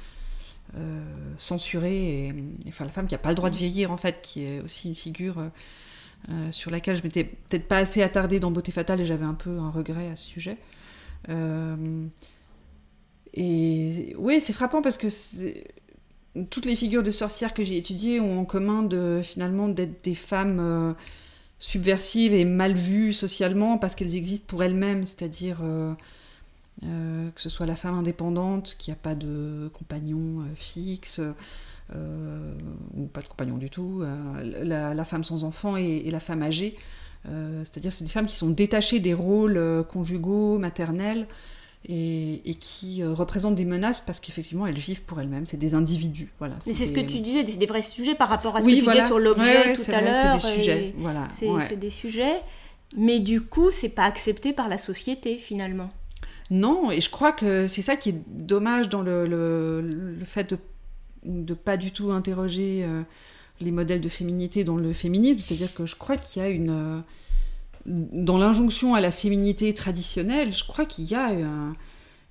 euh, 0.77 1.03
censurée, 1.39 2.29
et, 2.29 2.35
enfin 2.69 2.85
la 2.85 2.91
femme 2.91 3.07
qui 3.07 3.15
n'a 3.15 3.19
pas 3.19 3.31
le 3.31 3.35
droit 3.35 3.51
de 3.51 3.57
vieillir 3.57 3.93
en 3.93 3.97
fait, 3.97 4.21
qui 4.23 4.45
est 4.45 4.61
aussi 4.61 4.89
une 4.89 4.97
figure. 4.97 5.51
sur 6.51 6.71
laquelle 6.71 6.97
je 6.97 7.03
m'étais 7.03 7.25
peut-être 7.25 7.67
pas 7.67 7.79
assez 7.79 8.03
attardée 8.03 8.41
dans 8.41 8.51
Beauté 8.51 8.73
Fatale 8.73 9.01
et 9.01 9.07
j'avais 9.07 9.25
un 9.25 9.35
peu 9.35 9.59
un 9.59 9.71
regret 9.71 10.09
à 10.09 10.17
ce 10.17 10.27
sujet. 10.27 10.59
Euh, 11.29 12.07
et 13.35 14.15
oui, 14.19 14.41
c'est 14.41 14.53
frappant 14.53 14.83
parce 14.83 14.97
que 14.97 15.09
toutes 16.51 16.65
les 16.65 16.77
figures 16.77 17.03
de 17.03 17.11
sorcières 17.11 17.55
que 17.55 17.63
j'ai 17.63 17.77
étudiées 17.77 18.21
ont 18.21 18.41
en 18.41 18.45
commun 18.45 18.83
de 18.83 19.21
finalement 19.23 19.69
d'être 19.69 20.03
des 20.05 20.15
femmes 20.15 20.61
euh, 20.61 20.93
subversives 21.61 22.35
et 22.35 22.45
mal 22.45 22.75
vues 22.75 23.13
socialement 23.13 23.79
parce 23.79 23.95
qu'elles 23.95 24.17
existent 24.17 24.47
pour 24.49 24.63
elles-mêmes, 24.65 25.07
c'est-à-dire 25.07 25.59
euh, 25.63 25.95
que 26.83 27.41
ce 27.41 27.49
soit 27.49 27.67
la 27.67 27.77
femme 27.77 27.95
indépendante 27.95 28.75
qui 28.79 28.91
n'a 28.91 28.97
pas 28.97 29.15
de 29.15 29.71
compagnon 29.73 30.45
fixe. 30.57 31.21
ou 31.93 33.07
pas 33.07 33.21
de 33.21 33.29
compagnon 33.29 33.59
du 33.59 33.71
tout, 33.71 34.03
la, 34.43 35.05
femme 35.05 35.25
sans 35.25 35.45
enfant 35.45 35.77
et 35.77 36.11
la 36.11 36.21
femme 36.21 36.43
âgée, 36.43 36.77
euh, 37.29 37.63
c'est-à-dire 37.65 37.93
c'est 37.93 38.05
des 38.05 38.11
femmes 38.11 38.27
qui 38.27 38.37
sont 38.37 38.51
détachées 38.51 39.01
des 39.01 39.15
rôles 39.15 39.57
euh, 39.57 39.83
conjugaux, 39.83 40.59
maternels, 40.59 41.27
et, 41.89 42.57
qui 42.61 43.03
euh, 43.03 43.15
représentent 43.15 43.55
des 43.55 43.65
menaces 43.65 44.01
parce 44.01 44.21
qu'effectivement 44.21 44.67
elles 44.67 44.79
vivent 44.79 45.03
pour 45.03 45.21
elles-mêmes, 45.21 45.47
c'est 45.47 45.57
des 45.57 45.75
individus. 45.75 46.33
Voilà, 46.39 46.57
c'est 46.61 46.73
ce 46.73 46.93
que 46.93 47.01
tu 47.01 47.21
disais, 47.21 47.45
des, 47.45 47.67
vrais 47.67 47.83
sujets 47.83 48.15
par 48.15 48.29
rapport 48.29 48.57
à 48.57 48.61
ce 48.61 48.67
que 48.67 48.71
tu 48.71 48.81
disais 48.81 49.03
sur 49.03 49.19
l'objet 49.19 49.75
tout 49.75 49.91
à 49.91 50.01
l'heure. 50.01 50.41
C'est 50.41 50.49
des 50.49 50.61
sujets, 50.61 50.95
voilà. 50.99 51.29
C'est 51.31 51.79
des 51.79 51.91
sujets, 51.91 52.41
mais 52.97 53.21
du 53.21 53.41
coup 53.41 53.71
c'est 53.71 53.91
pas 53.91 54.05
accepté 54.05 54.53
par 54.53 54.69
la 54.69 54.77
société 54.77 55.37
finalement. 55.37 55.91
Non, 56.51 56.91
et 56.91 57.01
je 57.01 57.11
crois 57.11 57.31
que 57.31 57.69
c'est 57.69 57.83
ça 57.83 57.97
qui 57.97 58.09
est 58.09 58.21
dommage 58.27 58.89
dans 58.89 59.03
le, 59.03 59.25
le, 59.27 60.25
fait 60.25 60.51
de 60.51 60.59
ne 61.25 61.55
pas 61.55 61.77
du 61.77 61.93
tout 61.93 62.11
interroger 62.11 62.85
les 63.61 63.71
modèles 63.71 64.01
de 64.01 64.09
féminité 64.09 64.65
dans 64.65 64.77
le 64.77 64.93
féminisme, 64.93 65.39
c'est-à-dire 65.39 65.73
que 65.75 65.87
je 65.87 65.97
crois 65.97 66.17
qu'il 66.17 66.43
y 66.43 66.45
a 66.45 66.49
une... 66.49 66.71
Euh, 66.71 67.01
dans 67.87 68.39
l'injonction 68.39 68.95
à 68.95 69.01
la 69.01 69.11
féminité 69.11 69.73
traditionnelle, 69.75 70.53
je 70.53 70.65
crois 70.65 70.85
qu'il 70.85 71.05
y 71.05 71.15
a 71.15 71.31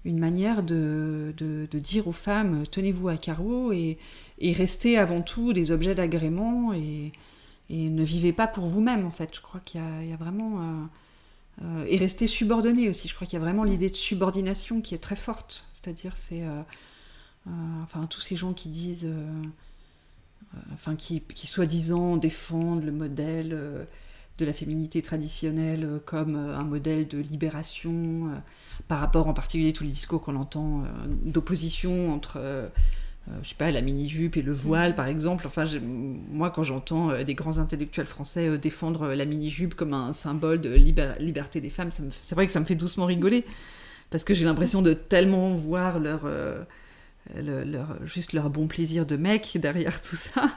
une 0.06 0.20
manière 0.20 0.64
de, 0.64 1.34
de, 1.38 1.80
dire 1.80 2.08
aux 2.08 2.14
femmes 2.14 2.66
tenez-vous 2.70 3.10
à 3.10 3.18
carreau 3.18 3.72
et, 3.72 3.98
et, 4.40 4.52
restez 4.54 4.98
avant 4.98 5.22
tout 5.22 5.54
des 5.54 5.72
objets 5.72 5.96
d'agrément 5.96 6.74
et, 6.74 7.12
et, 7.70 7.90
ne 7.90 8.04
vivez 8.04 8.34
pas 8.34 8.48
pour 8.48 8.66
vous-même 8.66 9.06
en 9.06 9.12
fait. 9.12 9.36
Je 9.36 9.42
crois 9.42 9.60
qu'il 9.66 9.82
y, 9.82 10.10
y, 10.10 10.14
a 10.14 10.18
vraiment... 10.18 10.62
Euh, 10.62 10.86
euh, 11.64 11.86
et 11.90 11.98
restez 11.98 12.28
subordonné 12.28 12.88
aussi. 12.90 13.08
Je 13.08 13.16
crois 13.16 13.28
qu'il 13.28 13.38
y 13.38 13.42
a 13.42 13.44
vraiment 13.44 13.64
l'idée 13.64 13.90
de 13.90 13.96
subordination 13.96 14.82
qui 14.82 14.96
est 14.96 15.00
très 15.00 15.18
forte. 15.18 15.66
C'est-à-dire, 15.74 16.16
c'est... 16.16 16.44
enfin, 17.84 18.06
tous 18.06 18.22
ces 18.22 18.36
gens 18.36 18.54
qui 18.54 18.70
disent 18.70 19.10
euh, 20.56 20.64
enfin 20.74 20.96
qui, 20.96 21.22
qui 21.22 21.48
soi-disant 21.48 22.18
défendent 22.18 22.84
le 22.84 22.92
modèle 22.92 23.52
euh, 23.54 23.86
de 24.40 24.46
la 24.46 24.54
féminité 24.54 25.02
traditionnelle 25.02 25.84
euh, 25.84 26.00
comme 26.04 26.36
un 26.36 26.64
modèle 26.64 27.08
de 27.08 27.20
libération, 27.20 28.30
par 28.88 29.00
rapport 29.00 29.28
en 29.28 29.34
particulier 29.34 29.70
à 29.70 29.74
tous 29.74 29.84
les 29.84 29.92
discours 29.92 30.22
qu'on 30.22 30.36
entend 30.36 30.84
d'opposition 31.26 32.14
entre 32.14 32.42
je 33.44 33.50
sais 33.50 33.56
pas, 33.56 33.70
la 33.70 33.82
mini-jupe 33.82 34.38
et 34.38 34.42
le 34.42 34.54
voile, 34.54 34.96
par 34.96 35.06
exemple. 35.06 35.46
Enfin, 35.46 35.66
moi, 36.32 36.50
quand 36.50 36.64
j'entends 36.64 37.22
des 37.24 37.36
grands 37.36 37.60
intellectuels 37.60 38.08
français 38.08 38.58
défendre 38.58 39.10
la 39.10 39.26
mini-jupe 39.26 39.76
comme 39.76 39.94
un 39.94 40.14
symbole 40.14 40.60
de 40.62 40.74
liberté 40.74 41.62
des 41.62 41.70
femmes, 41.70 41.92
c'est 41.92 42.34
vrai 42.34 42.48
que 42.48 42.52
ça 42.52 42.60
me 42.60 42.66
fait 42.66 42.76
doucement 42.76 43.06
rigoler, 43.06 43.46
parce 44.10 44.24
que 44.24 44.34
j'ai 44.34 44.46
l'impression 44.46 44.82
de 44.82 44.94
tellement 44.94 45.56
voir 45.56 46.00
leur, 46.00 46.28
leur, 47.36 48.06
juste 48.06 48.34
leur 48.34 48.50
bon 48.50 48.68
plaisir 48.68 49.06
de 49.06 49.16
mec 49.16 49.58
derrière 49.62 50.02
tout 50.02 50.16
ça, 50.16 50.50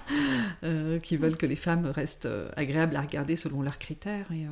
euh, 0.65 0.99
qui 0.99 1.17
veulent 1.17 1.37
que 1.37 1.47
les 1.47 1.57
femmes 1.57 1.87
restent 1.87 2.27
euh, 2.27 2.49
agréables 2.57 2.97
à 2.97 3.03
regarder 3.03 3.37
selon 3.37 3.63
leurs 3.63 3.79
critères. 3.79 4.27
Euh, 4.31 4.47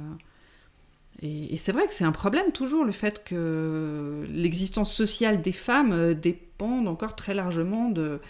et, 1.22 1.54
et, 1.54 1.56
c'est 1.56 1.72
vrai 1.72 1.87
que 1.87 1.92
c'est 1.92 2.04
un 2.04 2.12
problème 2.12 2.52
toujours 2.52 2.85
le 2.85 2.92
fait 2.92 3.24
que 3.24 4.26
l'existence 4.30 4.92
sociale 4.92 5.42
des 5.42 5.52
femmes 5.52 6.14
dépend 6.14 6.87
encore 6.87 7.14
très 7.14 7.35
largement 7.35 7.90
de, 7.90 8.20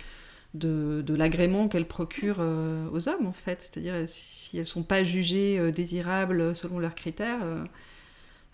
de, 0.54 1.14
l'agrément 1.14 1.68
qu'elles 1.68 1.86
procurent 1.86 2.44
aux 2.92 3.08
hommes, 3.08 3.26
en 3.26 3.32
fait. 3.32 3.62
C'est-à-dire, 3.62 3.94
si 4.08 4.56
elles 4.56 4.62
ne 4.62 4.66
sont 4.66 4.82
pas 4.82 5.04
jugées 5.04 5.70
désirables 5.70 6.56
selon 6.56 6.80
leurs 6.80 6.96
critères, 6.96 7.38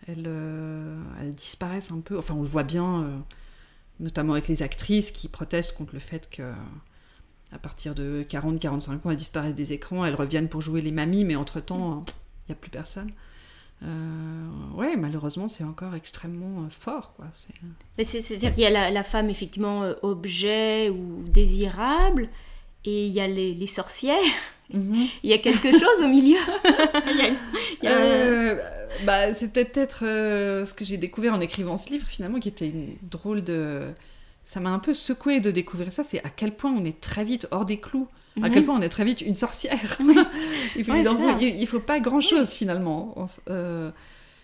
elles, 0.06 0.28
elles, 1.18 1.34
disparaissent 1.34 1.90
un 1.90 2.00
peu. 2.00 2.18
Enfin, 2.18 2.34
on 2.34 2.42
le 2.42 2.48
voit 2.48 2.62
bien 2.62 3.24
notamment 4.00 4.34
avec 4.34 4.48
les 4.48 4.62
actrices 4.62 5.10
qui 5.10 5.28
protestent 5.28 5.72
contre 5.72 5.94
le 5.94 6.00
fait 6.00 6.28
que 6.30 6.42
à 7.52 7.58
partir 7.58 7.94
de 7.94 8.24
40-45 8.28 8.90
ans, 8.90 9.10
elles 9.10 9.16
disparaissent 9.16 9.54
des 9.54 9.72
écrans, 9.72 10.04
elles 10.04 10.14
reviennent 10.14 10.48
pour 10.48 10.62
jouer 10.62 10.82
les 10.82 10.90
mamies, 10.90 11.24
mais 11.24 11.36
entre-temps, 11.36 12.04
il 12.06 12.50
n'y 12.50 12.52
a 12.52 12.56
plus 12.56 12.70
personne. 12.70 13.10
ouais, 14.74 14.96
malheureusement, 14.96 15.48
c'est 15.48 15.64
encore 15.64 15.94
extrêmement 15.94 16.68
fort. 16.70 17.14
Quoi. 17.14 17.26
C'est-à-dire 18.02 18.52
qu'il 18.52 18.64
y 18.64 18.66
a 18.66 18.90
la, 18.90 19.04
femme, 19.04 19.30
effectivement, 19.30 19.84
objet 20.02 20.90
ou 20.90 21.22
désirable, 21.28 22.28
et 22.84 23.06
il 23.06 23.12
y 23.12 23.20
a 23.20 23.26
les, 23.26 23.66
sorcières. 23.66 24.18
Mhm. 24.72 25.06
Il 25.22 25.30
y 25.30 25.32
a 25.32 25.38
quelque 25.38 25.70
chose 25.70 26.02
au 26.02 26.08
milieu. 26.08 26.38
bah, 29.04 29.34
c'était 29.34 29.64
peut-être 29.64 30.00
ce 30.00 30.74
que 30.74 30.84
j'ai 30.84 30.96
découvert 30.96 31.34
en 31.34 31.40
écrivant 31.40 31.76
ce 31.76 31.90
livre, 31.90 32.06
finalement, 32.06 32.40
qui 32.40 32.48
était 32.48 32.68
une 32.68 32.96
drôle 33.02 33.42
de 33.42 33.92
ça 34.46 34.60
m'a 34.60 34.70
un 34.70 34.78
peu 34.78 34.94
secoué 34.94 35.40
de 35.40 35.50
découvrir 35.50 35.90
ça, 35.90 36.04
c'est 36.04 36.24
à 36.24 36.30
quel 36.30 36.54
point 36.54 36.72
on 36.72 36.84
est 36.84 37.00
très 37.00 37.24
vite 37.24 37.48
hors 37.50 37.66
des 37.66 37.78
clous, 37.78 38.06
à 38.40 38.48
quel 38.48 38.64
point 38.64 38.78
on 38.78 38.80
est 38.80 38.88
très 38.88 39.04
vite 39.04 39.20
une 39.20 39.34
sorcière. 39.34 39.98
il, 40.76 40.84
faut, 40.84 40.94
il, 41.40 41.66
faut 41.66 41.80
pas 41.80 41.98
grand-chose 41.98 42.52
finalement. 42.52 43.28
Euh, 43.50 43.90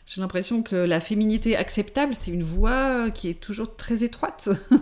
j'ai 0.06 0.20
l'impression 0.20 0.64
que 0.64 0.74
la 0.74 0.98
féminité 0.98 1.56
acceptable, 1.56 2.16
c'est 2.16 2.32
une 2.32 2.42
voie 2.42 3.10
qui 3.10 3.28
est 3.28 3.40
toujours 3.40 3.76
très 3.76 4.04
étroite. 4.04 4.48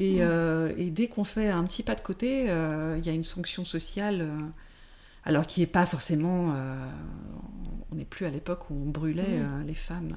Euh, 0.00 0.72
et, 0.78 0.90
dès 0.90 1.06
qu'on 1.06 1.22
fait 1.22 1.48
un 1.48 1.62
petit 1.62 1.84
pas 1.84 1.94
de 1.94 2.00
côté, 2.00 2.46
euh, 2.48 2.96
il 2.98 3.06
y 3.06 3.10
a 3.10 3.12
une 3.12 3.22
sanction 3.22 3.64
sociale, 3.64 4.26
alors 5.24 5.46
qui 5.46 5.60
n'est 5.60 5.66
pas 5.66 5.86
forcément... 5.86 6.54
on 7.90 7.94
n'est 7.94 8.04
plus 8.04 8.26
à 8.26 8.30
l'époque 8.30 8.70
où 8.70 8.74
on 8.74 8.90
brûlait 8.90 9.40
les 9.66 9.74
femmes. 9.74 10.16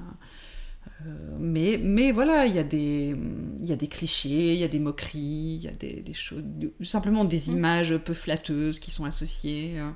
Euh, 1.05 1.37
mais, 1.39 1.79
mais 1.81 2.11
voilà, 2.11 2.45
il 2.45 2.55
y, 2.55 2.59
a 2.59 2.63
des, 2.63 3.15
il 3.59 3.65
y 3.65 3.71
a 3.71 3.75
des 3.75 3.87
clichés, 3.87 4.53
il 4.53 4.59
y 4.59 4.63
a 4.63 4.67
des 4.67 4.79
moqueries, 4.79 5.59
il 5.59 5.63
y 5.63 5.67
a 5.67 5.71
des, 5.71 6.13
choses, 6.13 6.43
simplement 6.81 7.25
des 7.25 7.49
mm. 7.49 7.57
images 7.57 7.97
peu 7.97 8.13
flatteuses 8.13 8.79
qui 8.79 8.91
sont 8.91 9.05
associées 9.05 9.79
euh, 9.79 9.91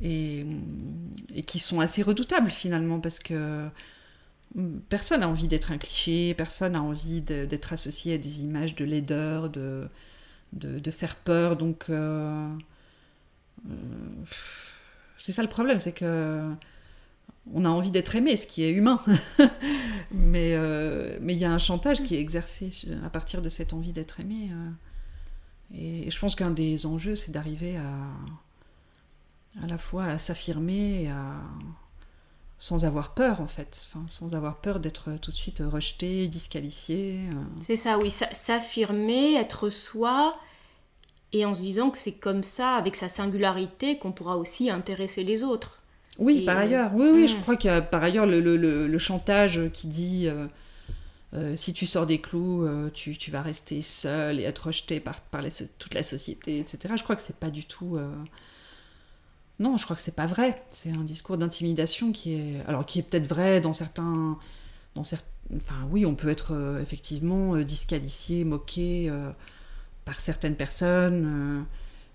et, 0.00 0.46
et, 1.34 1.42
qui 1.42 1.58
sont 1.58 1.80
assez 1.80 2.02
redoutables 2.02 2.50
finalement 2.50 3.00
parce 3.00 3.20
que 3.20 3.68
mm, 4.54 4.78
personne 4.88 5.20
n'a 5.20 5.28
envie 5.28 5.48
d'être 5.48 5.72
un 5.72 5.78
cliché, 5.78 6.34
personne 6.34 6.72
n'a 6.72 6.82
envie 6.82 7.20
d'être 7.20 7.72
associé 7.72 8.14
à 8.14 8.18
des 8.18 8.42
images 8.42 8.74
de 8.74 8.84
laideur, 8.84 9.50
de, 9.50 9.88
de, 10.52 10.78
de 10.78 10.90
faire 10.90 11.16
peur. 11.16 11.56
Donc, 11.56 11.86
euh, 11.90 12.48
c'est 15.18 15.32
ça 15.32 15.42
le 15.42 15.48
problème, 15.48 15.80
c'est 15.80 15.92
que 15.92 16.52
on 17.52 17.64
a 17.64 17.68
envie 17.68 17.90
d'être 17.90 18.14
aimé, 18.14 18.36
ce 18.36 18.46
qui 18.46 18.62
est 18.62 18.70
humain. 18.70 19.00
mais 20.12 20.54
euh, 20.54 21.18
mais 21.20 21.34
il 21.34 21.40
y 21.40 21.44
a 21.44 21.50
un 21.50 21.58
chantage 21.58 22.02
qui 22.02 22.16
est 22.16 22.20
exercé 22.20 22.70
à 23.04 23.10
partir 23.10 23.42
de 23.42 23.48
cette 23.48 23.72
envie 23.72 23.92
d'être 23.92 24.20
aimé. 24.20 24.50
Euh. 24.52 26.06
et 26.06 26.10
je 26.10 26.18
pense 26.18 26.34
qu'un 26.34 26.50
des 26.50 26.86
enjeux, 26.86 27.16
c'est 27.16 27.32
d'arriver 27.32 27.76
à 27.76 27.90
à 29.62 29.66
la 29.66 29.76
fois 29.76 30.04
à 30.04 30.18
s'affirmer 30.18 31.10
à 31.10 31.40
sans 32.62 32.84
avoir 32.84 33.12
peur 33.12 33.40
en 33.40 33.48
fait, 33.48 33.88
sans 34.06 34.36
avoir 34.36 34.60
peur 34.60 34.78
d'être 34.78 35.10
tout 35.20 35.32
de 35.32 35.36
suite 35.36 35.60
rejeté, 35.66 36.28
disqualifié. 36.28 37.18
Euh. 37.32 37.42
C'est 37.60 37.76
ça, 37.76 37.98
oui, 37.98 38.08
s'affirmer, 38.08 39.34
être 39.34 39.68
soi, 39.68 40.36
et 41.32 41.44
en 41.46 41.54
se 41.54 41.60
disant 41.60 41.90
que 41.90 41.98
c'est 41.98 42.12
comme 42.12 42.42
ça, 42.42 42.74
avec 42.74 42.96
sa 42.96 43.08
singularité, 43.08 43.98
qu'on 43.98 44.12
pourra 44.12 44.36
aussi 44.36 44.70
intéresser 44.70 45.24
les 45.24 45.42
autres. 45.42 45.82
Oui, 46.18 46.44
par 46.44 46.58
ailleurs. 46.58 46.90
Oui, 46.94 47.08
oui, 47.12 47.26
je 47.26 47.36
hmm. 47.36 47.40
crois 47.40 47.56
qu'il 47.56 47.70
y 47.70 47.74
a 47.74 47.80
par 47.80 48.02
ailleurs 48.02 48.26
le, 48.26 48.40
le, 48.40 48.56
le, 48.56 48.98
chantage 48.98 49.60
qui 49.72 49.86
dit 49.86 50.26
euh, 50.26 50.46
euh, 51.32 51.56
si 51.56 51.72
tu 51.72 51.86
sors 51.86 52.06
des 52.06 52.20
clous, 52.20 52.66
euh, 52.66 52.90
tu, 52.92 53.16
tu, 53.16 53.30
vas 53.30 53.40
rester 53.40 53.80
seul 53.80 54.38
et 54.38 54.42
être 54.42 54.66
rejeté 54.66 55.00
par, 55.00 55.20
par 55.22 55.42
toute 55.78 55.94
la 55.94 56.02
société, 56.02 56.58
etc. 56.58 56.94
Je 56.96 57.02
crois 57.02 57.16
que 57.16 57.22
c'est 57.22 57.36
pas 57.36 57.50
du 57.50 57.64
tout. 57.64 57.98
Non, 59.58 59.76
je 59.76 59.84
crois 59.84 59.96
que 59.96 60.02
c'est 60.02 60.16
pas 60.16 60.26
vrai. 60.26 60.62
C'est 60.68 60.90
un 60.90 61.04
discours 61.04 61.38
d'intimidation 61.38 62.12
qui 62.12 62.34
est. 62.34 62.62
Alors, 62.66 62.84
qui 62.84 62.98
est 62.98 63.02
peut-être 63.02 63.26
vrai 63.26 63.60
dans 63.60 63.72
certains. 63.72 64.38
Dans 64.94 65.04
certains... 65.04 65.26
Enfin, 65.56 65.74
oui, 65.90 66.04
on 66.04 66.14
peut 66.14 66.28
être 66.28 66.78
effectivement 66.82 67.56
disqualifié, 67.56 68.44
moqué 68.44 69.10
par 70.04 70.20
certaines 70.20 70.56
personnes 70.56 71.66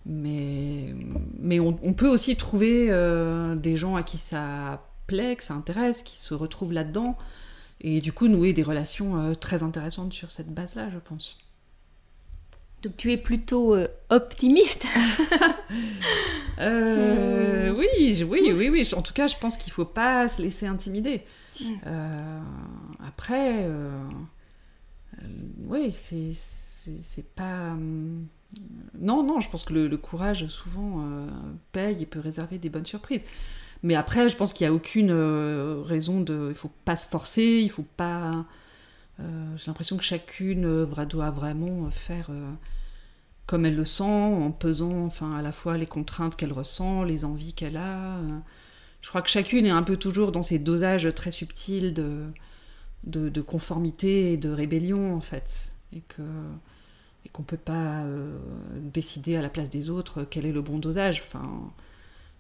mais, 0.08 0.94
mais 1.38 1.60
on, 1.60 1.74
peut 1.74 2.08
aussi 2.08 2.38
trouver 2.38 2.88
euh, 2.90 3.56
des 3.56 3.76
gens 3.76 3.96
à 3.96 4.04
qui 4.04 4.18
ça 4.18 4.88
plaît, 5.06 5.36
que 5.36 5.44
ça 5.44 5.54
intéresse, 5.54 6.02
qui 6.02 6.18
se 6.18 6.34
retrouvent 6.34 6.72
là-dedans, 6.72 7.18
et 7.82 8.00
du 8.00 8.14
coup 8.14 8.30
nouer 8.30 8.54
des 8.54 8.64
relations 8.64 9.20
euh, 9.20 9.34
très 9.34 9.64
intéressantes 9.64 10.14
sur 10.14 10.32
cette 10.32 10.54
base-là, 10.54 10.90
je 10.90 10.98
pense. 10.98 11.38
Donc 12.84 12.96
tu 12.96 13.12
es 13.12 13.18
plutôt 13.18 13.76
euh, 13.76 13.88
optimiste? 14.10 14.86
Hmm. 16.60 17.76
Oui, 17.78 18.24
oui, 18.28 18.52
oui, 18.52 18.70
oui. 18.72 18.90
En 18.96 19.04
tout 19.04 19.14
cas, 19.14 19.28
je 19.28 19.36
pense 19.36 19.58
qu'il 19.58 19.70
ne 19.70 19.76
faut 19.76 19.86
pas 19.86 20.28
se 20.28 20.42
laisser 20.42 20.66
intimider. 20.66 21.22
Hmm. 21.62 21.76
après, 23.06 23.70
oui, 25.68 25.94
c'est 25.96 26.34
pas... 27.36 27.72
Hum, 27.72 28.28
non, 29.00 29.24
non, 29.24 29.40
je 29.40 29.50
pense 29.50 29.64
que 29.64 29.74
le, 29.74 29.98
courage 29.98 30.48
souvent 30.48 31.04
euh, 31.06 31.28
paye 31.72 32.02
et 32.02 32.06
peut 32.06 32.20
réserver 32.20 32.58
des 32.58 32.70
bonnes 32.70 32.86
surprises. 32.86 33.24
Mais 33.84 33.96
après, 33.96 34.30
je 34.30 34.38
pense 34.38 34.54
qu'il 34.54 34.66
n'y 34.66 34.70
a 34.70 34.74
aucune 34.74 35.12
euh, 35.12 35.82
raison 35.86 36.22
de. 36.22 36.34
Il 36.34 36.50
ne 36.50 36.54
faut 36.54 36.72
pas 36.86 36.96
se 36.96 37.06
forcer, 37.06 37.62
il 37.62 37.70
faut 37.70 37.86
pas. 37.98 38.46
Euh, 39.20 39.58
j'ai 39.58 39.68
l'impression 39.68 39.98
que 39.98 40.04
chacune 40.04 40.86
doit 41.10 41.32
vraiment 41.32 41.90
faire 41.90 42.30
comme 43.46 43.66
elle 43.66 43.76
le 43.76 43.86
sent, 43.86 44.04
en 44.04 44.52
pesant 44.52 45.06
enfin, 45.06 45.36
à 45.36 45.42
la 45.42 45.52
fois 45.52 45.78
les 45.78 45.86
contraintes 45.86 46.36
qu'elle 46.36 46.52
ressent, 46.54 47.04
les 47.04 47.24
envies 47.26 47.54
qu'elle 47.54 47.78
a. 47.78 48.18
Je 49.02 49.10
crois 49.10 49.22
que 49.22 49.30
chacune 49.30 49.66
est 49.66 49.72
un 49.72 49.84
peu 49.84 49.98
toujours 49.98 50.32
dans 50.32 50.44
ces 50.44 50.60
dosages 50.60 51.14
très 51.16 51.32
subtils 51.32 51.94
de, 51.94 52.26
de, 53.04 53.30
de 53.30 53.42
conformité 53.42 54.34
et 54.34 54.38
de 54.38 54.50
rébellion, 54.50 55.16
en 55.16 55.22
fait. 55.22 55.74
Et 55.94 56.02
que 56.02 56.24
et 57.28 57.30
qu'on 57.30 57.42
ne 57.42 57.48
peut 57.48 57.58
pas 57.58 58.04
euh, 58.06 58.38
décider 58.76 59.36
à 59.36 59.42
la 59.42 59.50
place 59.50 59.70
des 59.70 59.90
autres 59.90 60.24
quel 60.24 60.46
est 60.46 60.52
le 60.54 60.62
bon 60.62 60.80
dosage. 60.80 61.22
Enfin, 61.26 61.74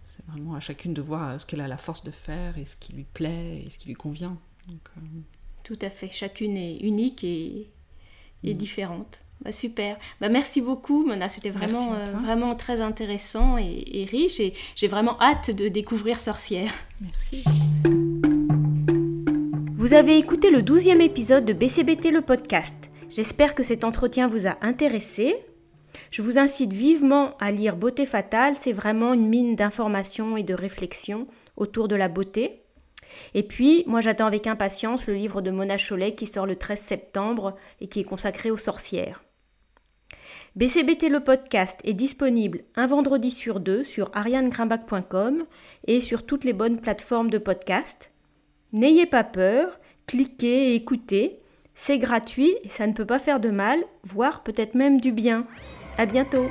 c'est 0.05 0.25
vraiment 0.27 0.55
à 0.55 0.61
chacune 0.61 0.93
de 0.93 1.01
voir 1.01 1.39
ce 1.39 1.45
qu'elle 1.45 1.59
a 1.59 1.67
la 1.67 1.77
force 1.77 2.05
de 2.05 2.11
faire 2.11 2.57
et 2.57 2.65
ce 2.65 2.77
qui 2.77 2.93
lui 2.93 3.03
plaît 3.03 3.63
et 3.65 3.69
ce 3.69 3.77
qui 3.77 3.89
lui 3.89 3.95
convient. 3.95 4.37
Euh, 4.69 5.01
Tout 5.63 5.77
à 5.81 5.89
fait, 5.89 6.09
chacune 6.09 6.55
est 6.55 6.77
unique 6.77 7.25
et, 7.25 7.67
mm. 8.43 8.53
différente. 8.53 9.21
Bah, 9.41 9.51
super. 9.51 9.97
Bah, 10.21 10.29
merci 10.29 10.61
beaucoup, 10.61 11.05
Mona. 11.05 11.27
C'était 11.27 11.49
vraiment, 11.49 11.93
euh, 11.93 12.05
vraiment 12.05 12.55
très 12.55 12.79
intéressant 12.79 13.57
et, 13.57 13.83
et 13.91 14.05
riche. 14.05 14.39
Et 14.39 14.53
j'ai 14.77 14.87
vraiment 14.87 15.19
hâte 15.21 15.51
de 15.51 15.67
découvrir 15.67 16.21
Sorcière. 16.21 16.71
Merci. 17.01 17.43
Vous 19.75 19.93
avez 19.93 20.17
écouté 20.17 20.49
le 20.49 20.61
douzième 20.61 21.01
épisode 21.01 21.43
de 21.43 21.51
BCBT 21.51 22.11
le 22.11 22.21
podcast. 22.21 22.89
J'espère 23.09 23.55
que 23.55 23.63
cet 23.63 23.83
entretien 23.83 24.27
vous 24.27 24.47
a 24.47 24.57
intéressé. 24.61 25.35
Je 26.11 26.21
vous 26.21 26.37
incite 26.37 26.73
vivement 26.73 27.35
à 27.39 27.51
lire 27.51 27.77
Beauté 27.77 28.05
fatale, 28.05 28.53
c'est 28.53 28.73
vraiment 28.73 29.13
une 29.13 29.27
mine 29.27 29.55
d'informations 29.55 30.37
et 30.37 30.43
de 30.43 30.53
réflexions 30.53 31.27
autour 31.55 31.87
de 31.87 31.95
la 31.95 32.09
beauté. 32.09 32.61
Et 33.33 33.43
puis, 33.43 33.83
moi 33.87 34.01
j'attends 34.01 34.25
avec 34.25 34.45
impatience 34.45 35.07
le 35.07 35.13
livre 35.13 35.41
de 35.41 35.51
Mona 35.51 35.77
Cholet 35.77 36.15
qui 36.15 36.27
sort 36.27 36.45
le 36.45 36.57
13 36.57 36.79
septembre 36.79 37.55
et 37.79 37.87
qui 37.87 38.01
est 38.01 38.03
consacré 38.03 38.51
aux 38.51 38.57
sorcières. 38.57 39.23
BCBT 40.55 41.09
le 41.09 41.21
podcast 41.21 41.79
est 41.83 41.93
disponible 41.93 42.63
un 42.75 42.87
vendredi 42.87 43.31
sur 43.31 43.59
deux 43.59 43.83
sur 43.83 44.11
arianegrimbach.com 44.13 45.45
et 45.85 45.99
sur 46.01 46.25
toutes 46.25 46.43
les 46.43 46.53
bonnes 46.53 46.81
plateformes 46.81 47.29
de 47.29 47.37
podcast. 47.37 48.11
N'ayez 48.73 49.05
pas 49.05 49.23
peur, 49.23 49.79
cliquez 50.07 50.71
et 50.71 50.75
écoutez. 50.75 51.39
C'est 51.79 51.99
gratuit 51.99 52.55
et 52.63 52.69
ça 52.69 52.87
ne 52.87 52.93
peut 52.93 53.05
pas 53.05 53.19
faire 53.19 53.39
de 53.39 53.51
mal, 53.51 53.83
voire 54.03 54.41
peut-être 54.41 54.73
même 54.73 54.99
du 54.99 55.11
bien. 55.11 55.45
À 55.99 56.07
bientôt! 56.07 56.47